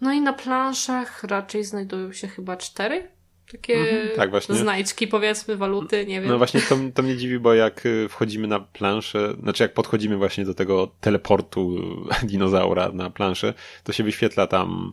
[0.00, 3.08] No i na planszach raczej znajdują się chyba cztery
[3.52, 4.54] takie mhm, tak, właśnie.
[4.54, 6.30] znajdźki, powiedzmy, waluty, nie wiem.
[6.30, 10.16] No właśnie to, to mnie dziwi, bo jak y, wchodzimy na planszę, znaczy jak podchodzimy
[10.16, 11.76] właśnie do tego teleportu
[12.22, 14.92] dinozaura na planszę, to się wyświetla tam,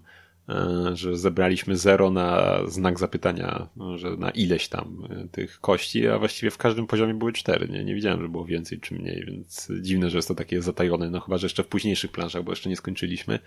[0.94, 6.52] że zebraliśmy zero na znak zapytania, że na ileś tam e, tych kości, a właściwie
[6.52, 7.84] w każdym poziomie były cztery, nie?
[7.84, 11.20] Nie widziałem, że było więcej czy mniej, więc dziwne, że jest to takie zatajone, no
[11.20, 13.40] chyba, że jeszcze w późniejszych planszach, bo jeszcze nie skończyliśmy.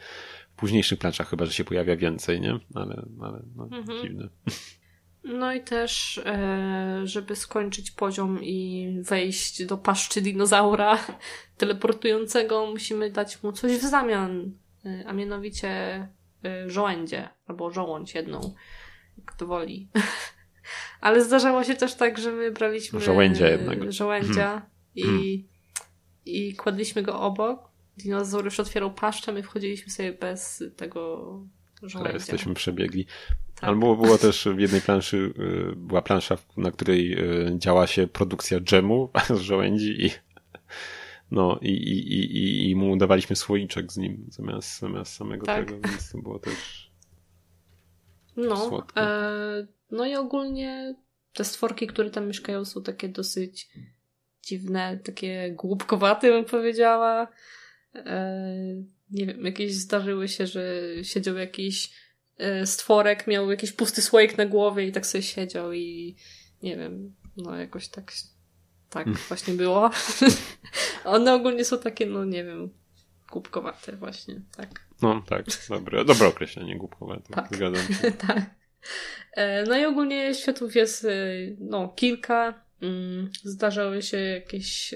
[0.52, 2.58] W późniejszych planszach chyba, że się pojawia więcej, nie?
[2.74, 4.02] Ale, ale no, mhm.
[4.02, 4.28] dziwne.
[5.24, 10.98] No i też, e, żeby skończyć poziom i wejść do paszczy dinozaura
[11.58, 14.52] teleportującego, musimy dać mu coś w zamian,
[14.84, 16.08] e, a mianowicie e,
[16.66, 18.54] żołędzie, albo żołądź jedną,
[19.18, 19.88] jak to woli.
[21.00, 23.92] Ale zdarzało się też tak, że my braliśmy żołędzia jednego.
[23.92, 24.70] Żołędzia hmm.
[24.94, 25.48] i, hmm.
[26.24, 27.70] i kładliśmy go obok.
[27.96, 31.26] Dinozaur już otwierał paszczę, my wchodziliśmy sobie bez tego
[31.82, 32.14] żołędzia.
[32.14, 33.06] Jesteśmy przebiegli.
[33.54, 33.64] Tak.
[33.64, 38.60] Albo było też w jednej planszy, y, była plansza, na której y, działa się produkcja
[38.60, 40.10] dżemu z żołędzi i
[41.30, 45.66] no i, i, i, i mu dawaliśmy słoiczek z nim zamiast, zamiast samego tak.
[45.66, 46.90] tego, więc to było też
[48.36, 50.94] no, e, no i ogólnie
[51.32, 53.68] te stworki, które tam mieszkają są takie dosyć
[54.42, 57.28] dziwne, takie głupkowate bym powiedziała.
[57.94, 58.54] E,
[59.10, 61.92] nie wiem, jakieś zdarzyły się, że siedział jakiś
[62.40, 66.16] E, stworek miał jakiś pusty słoik na głowie i tak sobie siedział i
[66.62, 68.12] nie wiem, no jakoś tak
[68.90, 69.22] tak hmm.
[69.28, 69.90] właśnie było.
[71.04, 72.70] One ogólnie są takie, no nie wiem,
[73.32, 74.68] głupkowate właśnie, tak.
[75.02, 77.56] No tak, dobre, dobre określenie, głupkowate, tak.
[77.56, 78.10] zgadzam się.
[78.26, 78.40] tak.
[79.32, 81.08] E, no i ogólnie światów jest e,
[81.58, 82.70] no kilka.
[82.82, 84.94] Mm, zdarzały się jakieś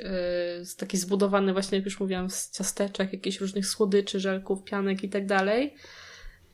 [0.76, 5.26] takie zbudowane właśnie, jak już mówiłam, z ciasteczek, jakichś różnych słodyczy, żelków, pianek i tak
[5.26, 5.74] dalej.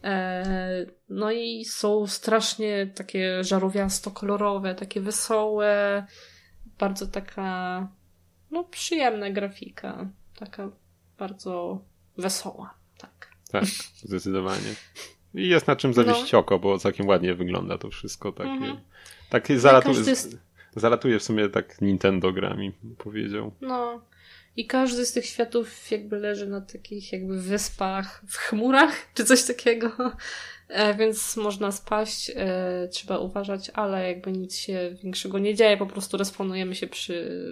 [0.05, 6.07] E, no i są strasznie takie żarowiasto-kolorowe, takie wesołe,
[6.81, 7.88] bardzo taka
[8.51, 10.71] no przyjemna grafika, taka
[11.19, 11.85] bardzo
[12.19, 13.31] wesoła, tak.
[13.51, 13.64] Tak,
[14.05, 14.75] zdecydowanie.
[15.35, 16.38] I jest na czym zawiesić no.
[16.38, 18.33] oko, bo całkiem ładnie wygląda to wszystko.
[18.33, 18.81] Takie, mhm.
[19.31, 20.38] takie no zalatuje, jest...
[20.77, 23.53] zalatuje w sumie tak Nintendo grami, powiedział.
[23.61, 24.01] No,
[24.61, 29.44] i każdy z tych światów jakby leży na takich jakby wyspach w chmurach, czy coś
[29.44, 30.12] takiego.
[30.68, 35.87] E, więc można spaść, e, trzeba uważać, ale jakby nic się większego nie dzieje, po
[35.87, 37.46] prostu responujemy się przy,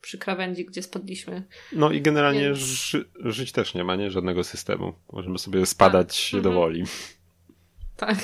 [0.00, 1.42] przy krawędzi, gdzie spadliśmy.
[1.72, 2.58] No i generalnie więc...
[2.58, 4.10] ży żyć też nie ma, nie?
[4.10, 4.92] Żadnego systemu.
[5.12, 6.40] Możemy sobie spadać tak.
[6.40, 6.54] do mhm.
[6.54, 6.84] woli.
[7.96, 8.18] Tak.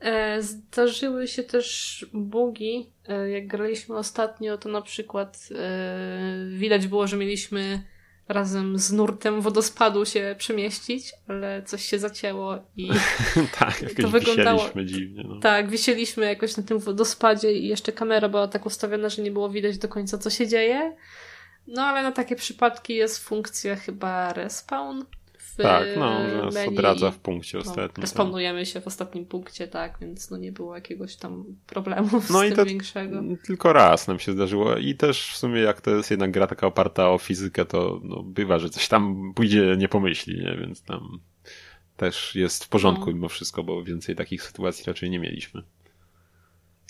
[0.00, 2.90] E, zdarzyły się też bugi.
[3.08, 7.82] E, jak graliśmy ostatnio, to na przykład e, widać było, że mieliśmy
[8.28, 12.88] razem z nurtem wodospadu się przemieścić, ale coś się zacięło i
[13.58, 15.24] tak, to wyglądało dziwnie.
[15.28, 15.40] No.
[15.40, 19.50] Tak, wisieliśmy jakoś na tym wodospadzie i jeszcze kamera była tak ustawiona, że nie było
[19.50, 20.96] widać do końca co się dzieje.
[21.66, 25.02] No ale na takie przypadki jest funkcja chyba respawn,
[25.62, 28.02] tak, no, że nas odradza w punkcie no, ostatnim.
[28.02, 28.68] Respawnujemy tak.
[28.68, 32.54] się w ostatnim punkcie, tak, więc no nie było jakiegoś tam problemu no z i
[32.54, 33.22] tym większego.
[33.46, 36.66] Tylko raz nam się zdarzyło i też w sumie jak to jest jednak gra taka
[36.66, 40.56] oparta o fizykę, to no, bywa, że coś tam pójdzie nie pomyśli, nie?
[40.60, 41.20] więc tam
[41.96, 43.12] też jest w porządku no.
[43.12, 45.62] mimo wszystko, bo więcej takich sytuacji raczej nie mieliśmy.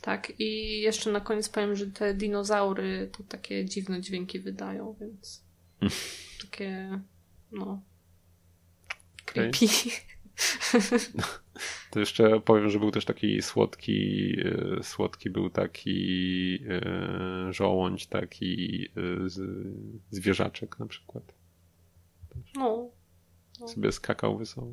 [0.02, 5.44] Tak, i jeszcze na koniec powiem, że te dinozaury to takie dziwne dźwięki wydają, więc
[6.42, 7.00] takie,
[7.52, 7.82] no,
[9.26, 9.66] creepy.
[11.90, 14.36] To jeszcze powiem, że był też taki słodki,
[14.78, 19.28] e, słodki był taki e, żołądź, taki e,
[20.10, 21.34] zwierzaczek na przykład.
[22.54, 22.90] No.
[23.60, 23.68] no.
[23.68, 24.72] Sobie skakał wesoło.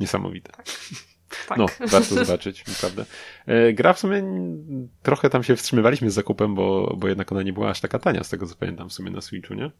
[0.00, 0.52] Niesamowite.
[0.52, 0.66] Tak.
[1.48, 1.58] Tak.
[1.58, 3.06] No, warto zobaczyć, naprawdę.
[3.74, 4.22] Gra w sumie
[5.02, 8.24] trochę tam się wstrzymywaliśmy z zakupem, bo, bo jednak ona nie była aż taka tania,
[8.24, 9.70] z tego co pamiętam w sumie na Switchu, nie?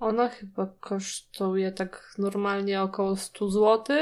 [0.00, 3.96] Ona chyba kosztuje tak normalnie około 100 zł,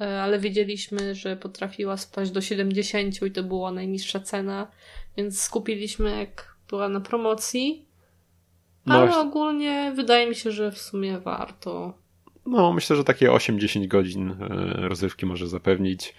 [0.00, 4.70] e, ale wiedzieliśmy, że potrafiła spaść do 70 i to była najniższa cena,
[5.16, 7.88] więc skupiliśmy jak była na promocji.
[8.86, 11.98] No ale ogólnie wydaje mi się, że w sumie warto.
[12.46, 14.36] No, myślę, że takie 8-10 godzin e,
[14.88, 16.14] rozrywki może zapewnić.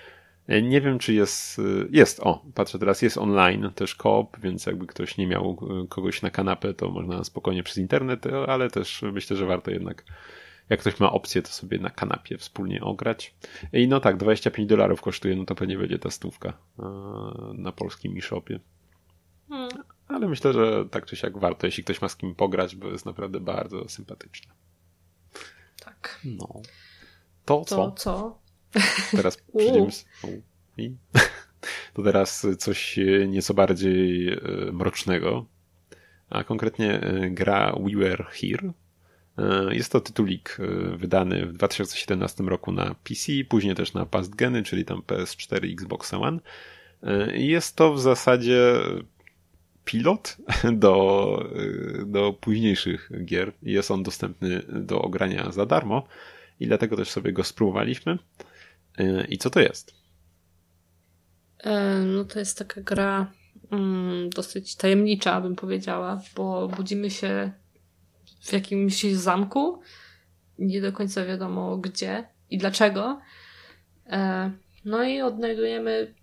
[0.48, 4.66] E, nie wiem, czy jest, e, jest, o, patrzę teraz, jest online też koop, więc
[4.66, 9.02] jakby ktoś nie miał e, kogoś na kanapę, to można spokojnie przez internet, ale też
[9.14, 10.04] myślę, że warto jednak
[10.70, 13.36] jak ktoś ma opcję, to sobie na kanapie wspólnie ograć.
[13.74, 16.54] I no tak, 25 dolarów kosztuje, no to pewnie będzie ta stówka
[17.54, 18.60] na polskim e-shopie.
[19.50, 19.70] Hmm.
[20.08, 23.06] Ale myślę, że tak czy siak warto, jeśli ktoś ma z kim pograć, bo jest
[23.06, 24.54] naprawdę bardzo sympatyczne.
[25.86, 26.22] Tak.
[26.26, 26.48] No.
[27.46, 27.92] To, to co?
[27.92, 28.45] co?
[29.12, 29.92] Teraz przejdziemy.
[30.78, 30.92] I?
[31.94, 34.40] To teraz coś nieco bardziej e,
[34.72, 35.46] mrocznego,
[36.30, 38.74] a konkretnie e, gra We Were Here.
[39.38, 40.58] E, jest to tytulik
[40.98, 45.74] wydany w 2017 roku na PC, później też na past geny, czyli tam PS4 i
[45.74, 46.40] Xbox One.
[47.34, 48.74] Jest to w zasadzie
[49.86, 50.38] pilot
[50.84, 51.50] do,
[52.06, 53.52] do późniejszych gier.
[53.64, 56.08] Jest on dostępny do ogrania za darmo
[56.60, 58.18] i dlatego też sobie go spróbowaliśmy.
[59.30, 59.94] I co to jest?
[61.64, 63.32] E, no to jest taka gra
[63.72, 67.52] mm, dosyć tajemnicza, bym powiedziała, bo budzimy się
[68.42, 69.82] w jakimś zamku,
[70.60, 73.22] nie do końca wiadomo gdzie i dlaczego.
[74.08, 74.52] E,
[74.86, 76.14] no i odnajdujemy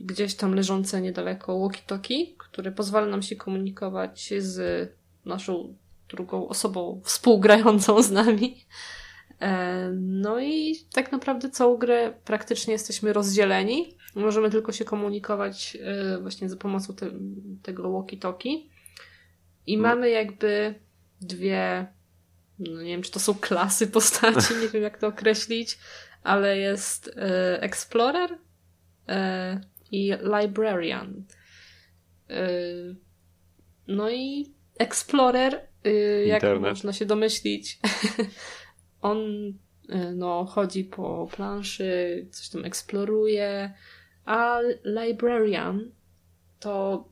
[0.00, 4.90] gdzieś tam leżące niedaleko walkie-talkie, które pozwala nam się komunikować z
[5.24, 5.76] naszą
[6.08, 8.64] drugą osobą współgrającą z nami.
[9.40, 13.96] E, no i tak naprawdę całą grę praktycznie jesteśmy rozdzieleni.
[14.14, 17.10] Możemy tylko się komunikować e, właśnie za pomocą te,
[17.62, 18.62] tego walkie-talkie.
[19.66, 19.82] I no.
[19.82, 20.74] mamy jakby
[21.20, 21.86] dwie,
[22.58, 25.78] no nie wiem, czy to są klasy postaci, nie wiem jak to określić,
[26.22, 28.38] ale jest e, Explorer
[29.92, 31.24] i Librarian.
[33.86, 35.68] No i Explorer,
[36.26, 36.70] jak Internet.
[36.70, 37.78] można się domyślić,
[39.06, 43.74] on y, no, chodzi po planszy, coś tam eksploruje,
[44.24, 45.90] a librarian
[46.60, 47.04] to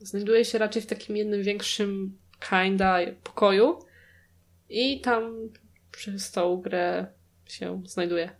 [0.00, 2.18] znajduje się raczej w takim jednym większym
[2.50, 3.78] kinda pokoju
[4.68, 5.48] i tam
[5.92, 7.06] przez tą grę
[7.46, 8.30] się znajduje.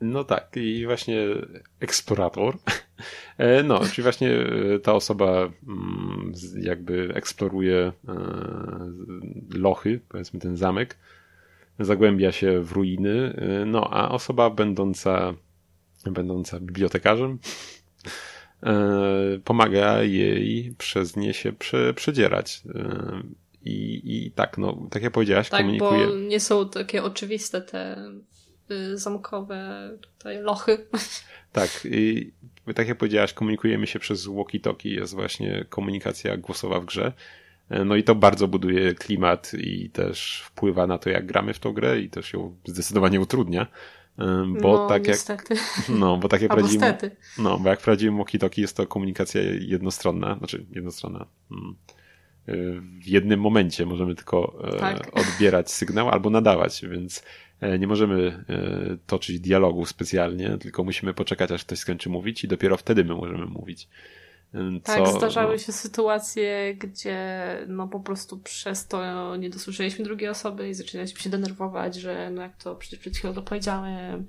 [0.00, 1.26] No tak, i właśnie
[1.80, 2.58] eksplorator.
[3.38, 7.92] E, no, czyli właśnie e, ta osoba mm, jakby eksploruje e,
[9.54, 10.96] lochy, powiedzmy ten zamek,
[11.78, 15.34] zagłębia się w ruiny, y, no a osoba będąca,
[16.06, 17.38] będąca bibliotekarzem
[19.36, 22.62] y, pomaga jej przez nie się prze, przedzierać.
[22.66, 22.74] Y,
[23.64, 26.06] I, I tak, no, tak jak powiedziałaś, tak, komunikuje.
[26.06, 27.96] bo nie są takie oczywiste te
[28.94, 30.86] zamkowe tutaj lochy.
[31.52, 32.32] Tak, i
[32.74, 37.12] tak jak powiedziałaś, komunikujemy się przez walkie-talkie, jest właśnie komunikacja głosowa w grze.
[37.70, 41.58] E, no i to bardzo buduje klimat i też wpływa na to, jak gramy w
[41.58, 43.66] tą grę i też ją zdecydowanie utrudnia.
[44.18, 45.54] E, bo no, tak niestety.
[45.54, 45.88] jak.
[46.00, 46.94] No, bo tak jak prawdziwym.
[47.38, 51.26] No, bo jak prawdziwym walkie jest to komunikacja jednostronna, znaczy jednostronna.
[51.50, 51.74] Mm,
[52.48, 52.54] e,
[53.00, 55.10] w jednym momencie możemy tylko tak.
[55.20, 57.24] odbierać sygnał albo nadawać, więc
[57.78, 58.44] nie możemy
[59.06, 63.46] toczyć dialogu specjalnie, tylko musimy poczekać, aż ktoś skończy mówić i dopiero wtedy my możemy
[63.46, 63.88] mówić.
[64.84, 67.18] Tak, co, tak, zdarzały się sytuacje, gdzie
[67.68, 72.42] no po prostu przez to nie dosłyszeliśmy drugiej osoby i zaczynaliśmy się denerwować, że no
[72.42, 74.26] jak to przecież przed chwilą dopowiedziałem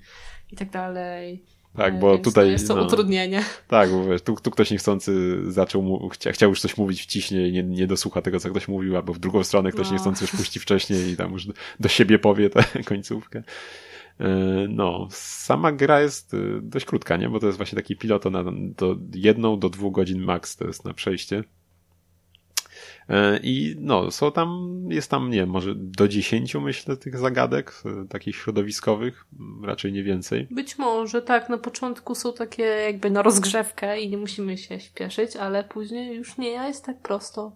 [0.51, 1.43] i tak dalej.
[1.77, 2.51] Tak, e, bo Więc tutaj.
[2.51, 3.43] jest to no, utrudnienie.
[3.67, 7.47] Tak, bo wiesz, tu, tu ktoś niechcący zaczął, mu, chcia, chciał już coś mówić wciśnie
[7.47, 9.93] i nie, nie dosłucha tego, co ktoś mówił, albo w drugą stronę ktoś no.
[9.93, 11.47] niechcący już puści wcześniej i tam już
[11.79, 13.43] do siebie powie tę końcówkę.
[14.19, 14.27] E,
[14.69, 17.29] no, sama gra jest e, dość krótka, nie?
[17.29, 20.85] Bo to jest właśnie taki pilot na do jedną do dwóch godzin max to jest
[20.85, 21.43] na przejście.
[23.09, 28.35] E, I no, są tam, jest tam, nie może do dziesięciu, myślę, tych zagadek, takich
[28.35, 29.25] środowiskowych,
[29.63, 30.47] raczej nie więcej.
[30.51, 31.49] Być może, tak.
[31.49, 36.37] Na początku są takie jakby na rozgrzewkę i nie musimy się śpieszyć, ale później już
[36.37, 37.51] nie jest tak prosto.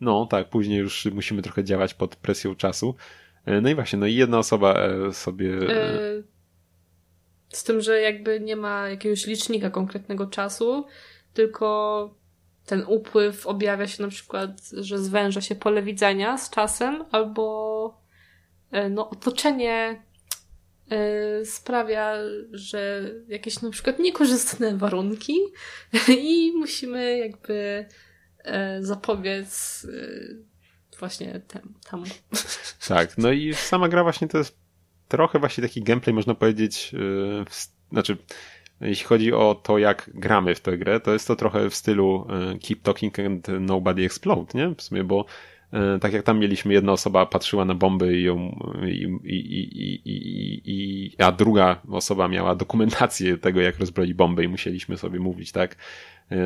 [0.00, 2.94] No, tak, później już musimy trochę działać pod presją czasu.
[3.46, 5.54] E, no i właśnie, no i jedna osoba e, sobie.
[5.54, 6.22] E,
[7.48, 10.86] z tym, że jakby nie ma jakiegoś licznika konkretnego czasu,
[11.34, 12.14] tylko
[12.66, 18.02] ten upływ objawia się na przykład, że zwęża się pole widzenia z czasem, albo
[18.90, 20.02] no, otoczenie
[21.44, 22.14] sprawia,
[22.52, 25.38] że jakieś na przykład niekorzystne warunki
[26.18, 27.86] i musimy jakby
[28.80, 29.86] zapobiec
[31.02, 32.04] właśnie tem, temu.
[32.88, 34.58] Tak, no i sama gra właśnie to jest
[35.08, 38.16] trochę właśnie taki gameplay, można powiedzieć, yy, w, znaczy
[38.80, 42.26] jeśli chodzi o to, jak gramy w tę grę, to jest to trochę w stylu
[42.50, 44.74] yy, Keep Talking and Nobody Explode, nie?
[44.74, 45.24] W sumie, bo
[45.72, 50.62] E, tak jak tam mieliśmy, jedna osoba patrzyła na bomby i ją, i, i, i,
[50.64, 55.76] i, a druga osoba miała dokumentację tego, jak rozbroi bombę i musieliśmy sobie mówić, tak?
[56.30, 56.36] E,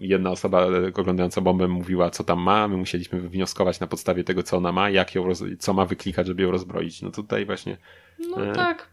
[0.00, 4.56] jedna osoba oglądająca bombę mówiła, co tam ma, my musieliśmy wywnioskować na podstawie tego, co
[4.56, 7.02] ona ma, jak ją, co ma wyklikać, żeby ją rozbroić.
[7.02, 7.76] No tutaj właśnie.
[8.30, 8.52] No e...
[8.52, 8.90] tak,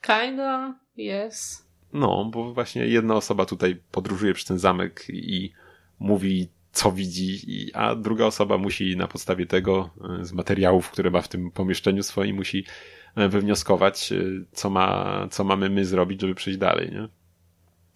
[0.00, 1.68] kinda, yes.
[1.92, 5.52] No, bo właśnie jedna osoba tutaj podróżuje przez ten zamek i
[5.98, 7.40] mówi co widzi,
[7.74, 12.02] a druga osoba musi na podstawie tego, e, z materiałów, które ma w tym pomieszczeniu
[12.02, 12.64] swoim, musi
[13.16, 17.08] e, wywnioskować, e, co, ma, co mamy my zrobić, żeby przejść dalej, nie?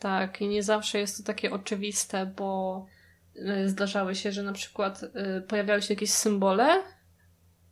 [0.02, 2.86] Tak, i nie zawsze jest to takie oczywiste, bo
[3.66, 5.00] zdarzały się, że na przykład
[5.48, 6.82] pojawiały się jakieś symbole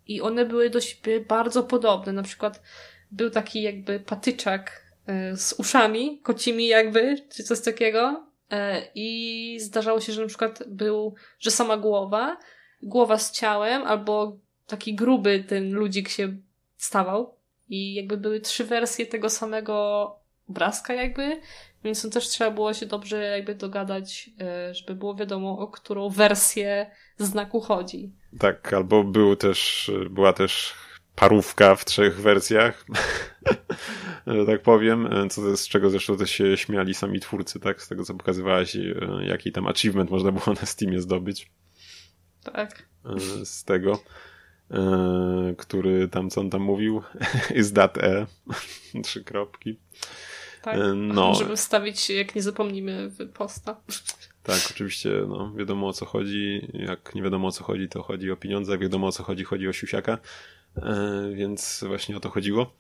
[0.06, 2.12] i one były do siebie bardzo podobne.
[2.12, 2.62] Na przykład
[3.10, 4.82] był taki jakby patyczak
[5.34, 11.14] z uszami kocimi jakby, czy coś takiego E, I zdarzało się, że na przykład był,
[11.38, 12.36] że sama głowa,
[12.82, 16.36] głowa z ciałem, albo taki gruby ten ludzik się
[16.76, 17.34] stawał.
[17.68, 20.16] I jakby były trzy wersje tego samego
[20.50, 21.40] obrazka jakby,
[21.84, 26.08] więc to też trzeba było się dobrze jakby dogadać, e, żeby było wiadomo, o którą
[26.08, 28.12] wersję znaku chodzi.
[28.38, 30.74] Tak, albo był też, była też
[31.14, 32.86] parówka w trzech wersjach,
[34.26, 38.04] że tak powiem, co, z czego zresztą też się śmiali sami twórcy, tak, z tego
[38.04, 41.50] co pokazywałaś, e, jaki tam achievement można było na Steamie zdobyć.
[42.42, 42.82] Tak.
[43.04, 43.98] E, z tego,
[44.70, 47.02] e, który tam, co on tam mówił,
[47.60, 48.26] is that e,
[49.04, 49.78] trzy kropki.
[50.62, 51.34] Tak, no.
[51.34, 53.76] żeby wstawić, jak nie zapomnimy, w posta.
[54.42, 56.68] Tak, oczywiście, no, wiadomo o co chodzi.
[56.72, 58.72] Jak nie wiadomo o co chodzi, to chodzi o pieniądze.
[58.72, 60.18] Jak wiadomo o co chodzi, chodzi o siusiaka.
[60.76, 62.72] E, więc właśnie o to chodziło.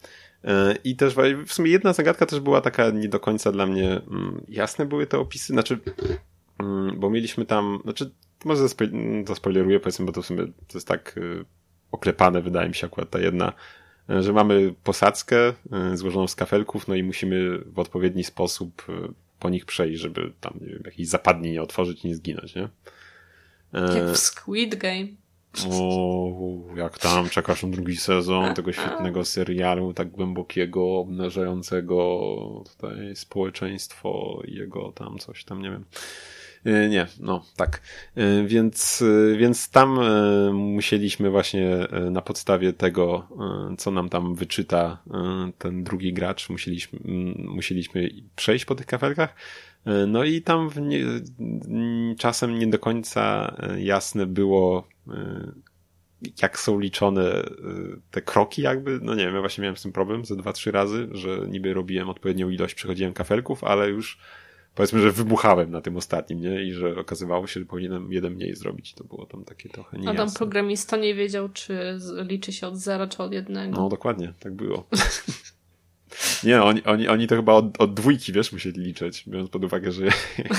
[0.44, 1.14] E, I też
[1.46, 5.06] w sumie jedna zagadka też była taka nie do końca dla mnie mm, jasne były
[5.06, 5.78] te opisy, znaczy,
[6.58, 8.10] mm, bo mieliśmy tam, znaczy,
[8.44, 8.68] może
[9.26, 11.44] zaspoileruję, powiedzmy, bo to w sumie to jest tak y,
[11.92, 13.52] oklepane, wydaje mi się akurat ta jedna, e,
[14.20, 15.52] że mamy posadzkę
[15.94, 18.86] złożoną z kafelków, no i musimy w odpowiedni sposób
[19.38, 22.68] po nich przejść, żeby tam, nie wiem, jakiś zapadnie nie otworzyć i nie zginąć, nie?
[23.72, 25.06] Jak w Squid Game.
[25.70, 32.30] O, jak tam czekasz na drugi sezon tego świetnego serialu, tak głębokiego, obnażającego
[32.72, 35.84] tutaj społeczeństwo i jego tam coś tam, nie wiem.
[36.64, 37.82] E, nie, no tak.
[38.16, 39.98] E, więc, e, więc tam
[40.52, 43.28] musieliśmy właśnie na podstawie tego,
[43.78, 45.02] co nam tam wyczyta
[45.58, 46.98] ten drugi gracz, musieliśmy,
[47.38, 49.34] musieliśmy przejść po tych kafelkach.
[50.06, 50.98] No i tam nie,
[52.18, 54.88] czasem nie do końca jasne było,
[56.42, 57.42] jak są liczone
[58.10, 60.70] te kroki jakby, no nie wiem, ja właśnie miałem z tym problem ze dwa, trzy
[60.70, 64.18] razy, że niby robiłem odpowiednią ilość, przechodziłem kafelków, ale już
[64.74, 66.64] powiedzmy, że wybuchałem na tym ostatnim, nie?
[66.64, 68.94] I że okazywało się, że powinienem jeden mniej zrobić.
[68.94, 70.22] To było tam takie trochę niejasne.
[70.22, 71.98] Adam programista nie wiedział, czy
[72.28, 73.76] liczy się od zera, czy od jednego.
[73.76, 74.88] No dokładnie, tak było.
[76.44, 79.92] nie, oni, oni, oni to chyba od, od dwójki, wiesz, musieli liczyć, biorąc pod uwagę,
[79.92, 80.04] że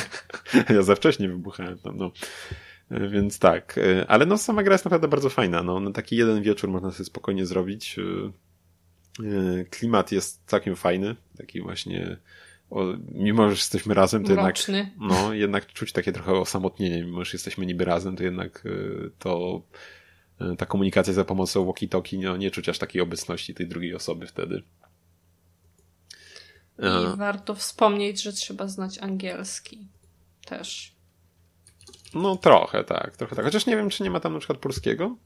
[0.76, 2.12] ja za wcześnie wybuchałem tam, no.
[3.10, 6.70] Więc tak, ale no sama gra jest naprawdę bardzo fajna, no na taki jeden wieczór
[6.70, 8.00] można sobie spokojnie zrobić.
[9.70, 12.18] Klimat jest całkiem fajny, taki właśnie
[12.72, 14.56] o, mimo, że jesteśmy razem, to jednak,
[15.00, 19.62] no, jednak czuć takie trochę osamotnienie, mimo, że jesteśmy niby razem, to jednak y, to
[20.42, 24.28] y, ta komunikacja za pomocą walkie-talkie, no, nie czuć aż takiej obecności tej drugiej osoby
[24.28, 24.64] wtedy.
[26.80, 27.16] I A.
[27.16, 29.88] warto wspomnieć, że trzeba znać angielski
[30.46, 30.96] też.
[32.14, 33.46] No trochę tak, trochę tak.
[33.46, 35.18] Chociaż nie wiem, czy nie ma tam na przykład polskiego.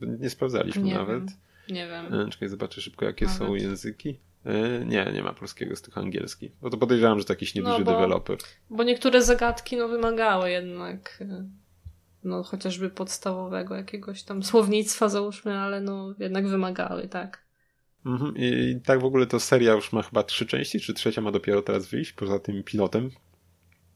[0.00, 1.24] Nie sprawdzaliśmy nie nawet.
[1.24, 1.36] Wiem.
[1.68, 2.14] Nie wiem.
[2.14, 3.38] E, czekaj, zobaczę szybko, jakie nawet.
[3.38, 4.18] są języki.
[4.44, 6.50] E, nie, nie ma polskiego z tych angielski.
[6.62, 8.38] Bo to podejrzewam, że to jakiś nieduży no bo, deweloper.
[8.70, 11.48] Bo niektóre zagadki no, wymagały jednak e,
[12.24, 17.48] no chociażby podstawowego jakiegoś tam słownictwa załóżmy, ale no jednak wymagały, tak.
[18.06, 18.34] Mhm.
[18.36, 21.62] I tak w ogóle to seria już ma chyba trzy części, czy trzecia ma dopiero
[21.62, 23.10] teraz wyjść, poza tym pilotem.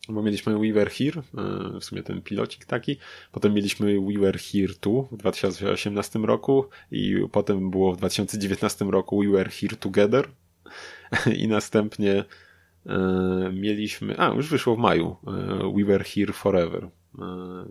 [0.09, 2.97] Bo mieliśmy We Were Here, e, w sumie ten pilocik taki.
[3.33, 9.23] Potem mieliśmy We Were Here 2 w 2018 roku i potem było w 2019 roku
[9.23, 10.29] We Were Here Together.
[11.43, 12.25] I następnie
[12.87, 16.89] e, mieliśmy, a już wyszło w maju, e, We Were Here Forever.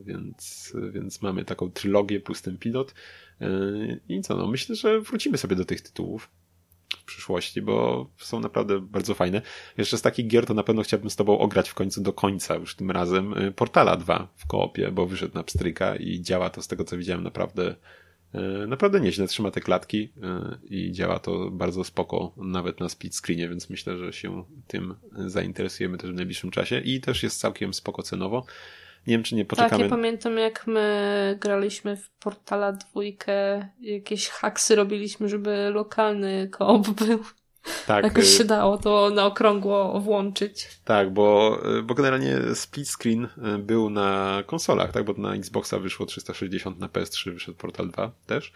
[0.06, 2.94] Więc, więc mamy taką trylogię plus ten pilot.
[4.10, 6.30] I co, no myślę, że wrócimy sobie do tych tytułów
[7.12, 9.42] przyszłości, bo są naprawdę bardzo fajne.
[9.78, 12.56] Jeszcze z takich gier to na pewno chciałbym z tobą ograć w końcu do końca,
[12.56, 16.62] już tym razem y, Portala 2 w koopie, bo wyszedł na pstryka i działa to
[16.62, 17.76] z tego co widziałem naprawdę
[18.36, 23.16] y, naprawdę nieźle, trzyma te klatki y, i działa to bardzo spoko, nawet na split
[23.16, 27.74] screenie, więc myślę, że się tym zainteresujemy też w najbliższym czasie i też jest całkiem
[27.74, 28.46] spoko cenowo.
[29.08, 29.84] Nie wiem, czy nie Tak, poczekamy.
[29.84, 37.20] ja pamiętam jak my graliśmy w Portala dwójkę, jakieś haksy robiliśmy, żeby lokalny koop był.
[37.88, 40.68] tak, Jakoś y, się dało to na okrągło włączyć.
[40.86, 43.24] tak, bo, y, bo generalnie split screen
[43.56, 48.12] y, był na konsolach, tak, bo na Xboxa wyszło 360, na PS3 wyszedł Portal 2
[48.26, 48.52] też.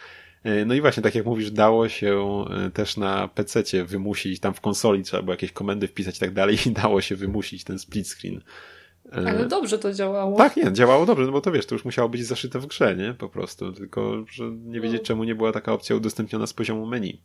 [0.66, 5.04] No i właśnie, tak jak mówisz, dało się też na PC-cie wymusić, tam w konsoli
[5.04, 8.42] trzeba było jakieś komendy wpisać i tak dalej i dało się wymusić ten split screen.
[9.12, 10.38] Ale dobrze to działało.
[10.38, 12.96] Tak, nie, działało dobrze, no bo to wiesz, to już musiało być zaszyte w grze,
[12.96, 13.14] nie?
[13.14, 15.06] Po prostu, tylko, że nie wiedzieć No.
[15.08, 17.22] czemu nie była taka opcja udostępniona z poziomu menu.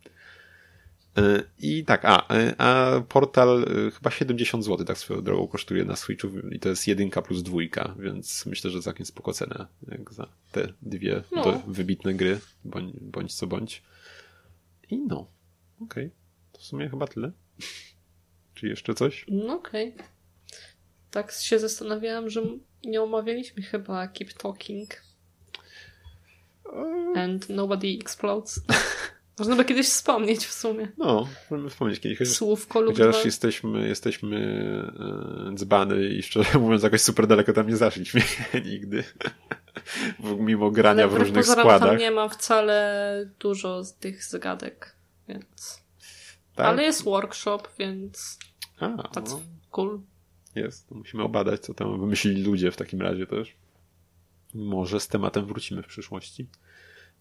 [1.17, 5.85] Y, I tak, a, y, a portal y, chyba 70 zł tak swoją drogą kosztuje
[5.85, 10.13] na Switchu i to jest jedynka plus dwójka, więc myślę, że całkiem spoko cena jak
[10.13, 11.61] za te dwie No.
[11.67, 13.83] wybitne gry, bądź, bądź co bądź.
[14.89, 15.27] I no,
[15.81, 16.11] okej,
[16.51, 17.31] to w sumie chyba tyle.
[18.55, 19.25] Czy jeszcze coś?
[19.27, 19.93] No okej.
[21.11, 22.41] Tak się zastanawiałam, że
[22.83, 25.01] nie omawialiśmy chyba Keep Talking
[27.15, 28.61] and Nobody Explodes.
[29.39, 30.91] Można by kiedyś wspomnieć w sumie.
[30.97, 32.17] No, możemy wspomnieć kiedyś.
[32.17, 33.25] chociaż- Słówko lub Chociaż dwa.
[33.25, 34.37] jesteśmy, jesteśmy
[35.51, 38.21] e, dzbany i szczerze mówiąc jakoś super daleko tam nie zaszliśmy
[38.71, 39.03] nigdy.
[40.19, 41.89] Mimo grania Ale w różnych składach.
[41.89, 44.95] Tam nie ma wcale dużo z tych zagadek,
[45.27, 45.81] więc...
[46.55, 46.65] Tak?
[46.67, 48.39] Ale jest workshop, więc
[48.79, 49.41] A, that's no,
[49.71, 50.01] cool.
[50.55, 50.89] Jest.
[50.89, 53.55] To Musimy obadać, co tam wymyślili ludzie w takim razie też.
[54.53, 56.47] Może z tematem wrócimy w przyszłości.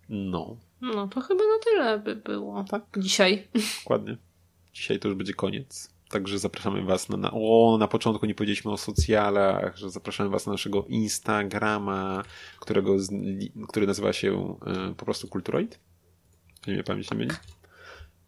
[0.08, 2.64] No, No to chyba na tyle by było.
[2.64, 2.82] Tak.
[2.98, 3.48] Dzisiaj.
[3.82, 4.16] dokładnie.
[4.72, 5.94] Dzisiaj to już będzie koniec.
[6.08, 7.30] Także zapraszamy Was na, na.
[7.32, 12.22] O, na początku nie powiedzieliśmy o socjalach, że zapraszamy Was na naszego Instagrama,
[12.60, 12.96] którego,
[13.68, 15.78] który nazywa się e, po prostu Kulturoid.
[16.66, 17.30] Nie mnie pamięć nie myli.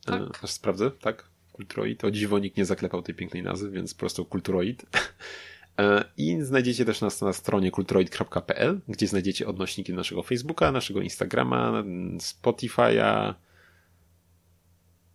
[0.05, 0.22] Tak.
[0.22, 1.31] E, aż sprawdzę, tak?
[1.53, 2.05] Kulturoid.
[2.05, 4.86] O dziwo nikt nie zaklepał tej pięknej nazwy, więc po prostu Kulturoid.
[5.78, 11.00] E, I znajdziecie też nas na stronie kulturoid.pl, gdzie znajdziecie odnośniki do naszego Facebooka, naszego
[11.00, 11.84] Instagrama,
[12.18, 13.34] Spotify'a.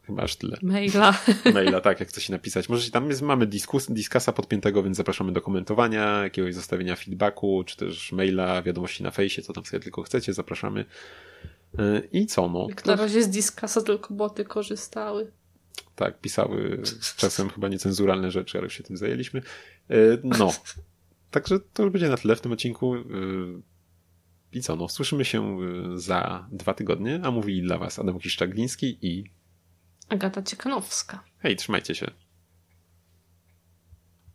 [0.06, 0.58] Chyba aż tyle.
[0.62, 1.18] Maila.
[1.54, 2.70] Maila, tak, jak chcecie napisać.
[2.70, 7.78] Możecie tam jest, mamy diskus, diskasa podpiętego, więc zapraszamy do komentowania, jakiegoś zostawienia feedbacku, czy
[7.78, 10.86] też maila, wiadomości na fejsie, co tam sobie tylko chcecie, zapraszamy.
[11.80, 12.66] E, I co, no?
[12.70, 15.32] Jak na razie z Discasa tylko boty korzystały.
[15.96, 16.82] Tak, pisały
[17.18, 19.42] czasem chyba niecenzuralne rzeczy, ale już się tym zajęliśmy.
[19.90, 20.52] E, No.
[21.32, 22.96] Także to już będzie na tyle w tym odcinku.
[22.96, 23.02] E,
[24.52, 28.98] I co, no, słyszymy się e, za dwa tygodnie, a mówili dla Was Adam Kiszczagliński
[29.02, 29.24] i
[30.10, 31.24] Agata Ciekanowska.
[31.40, 32.12] hej, trzymajcie się.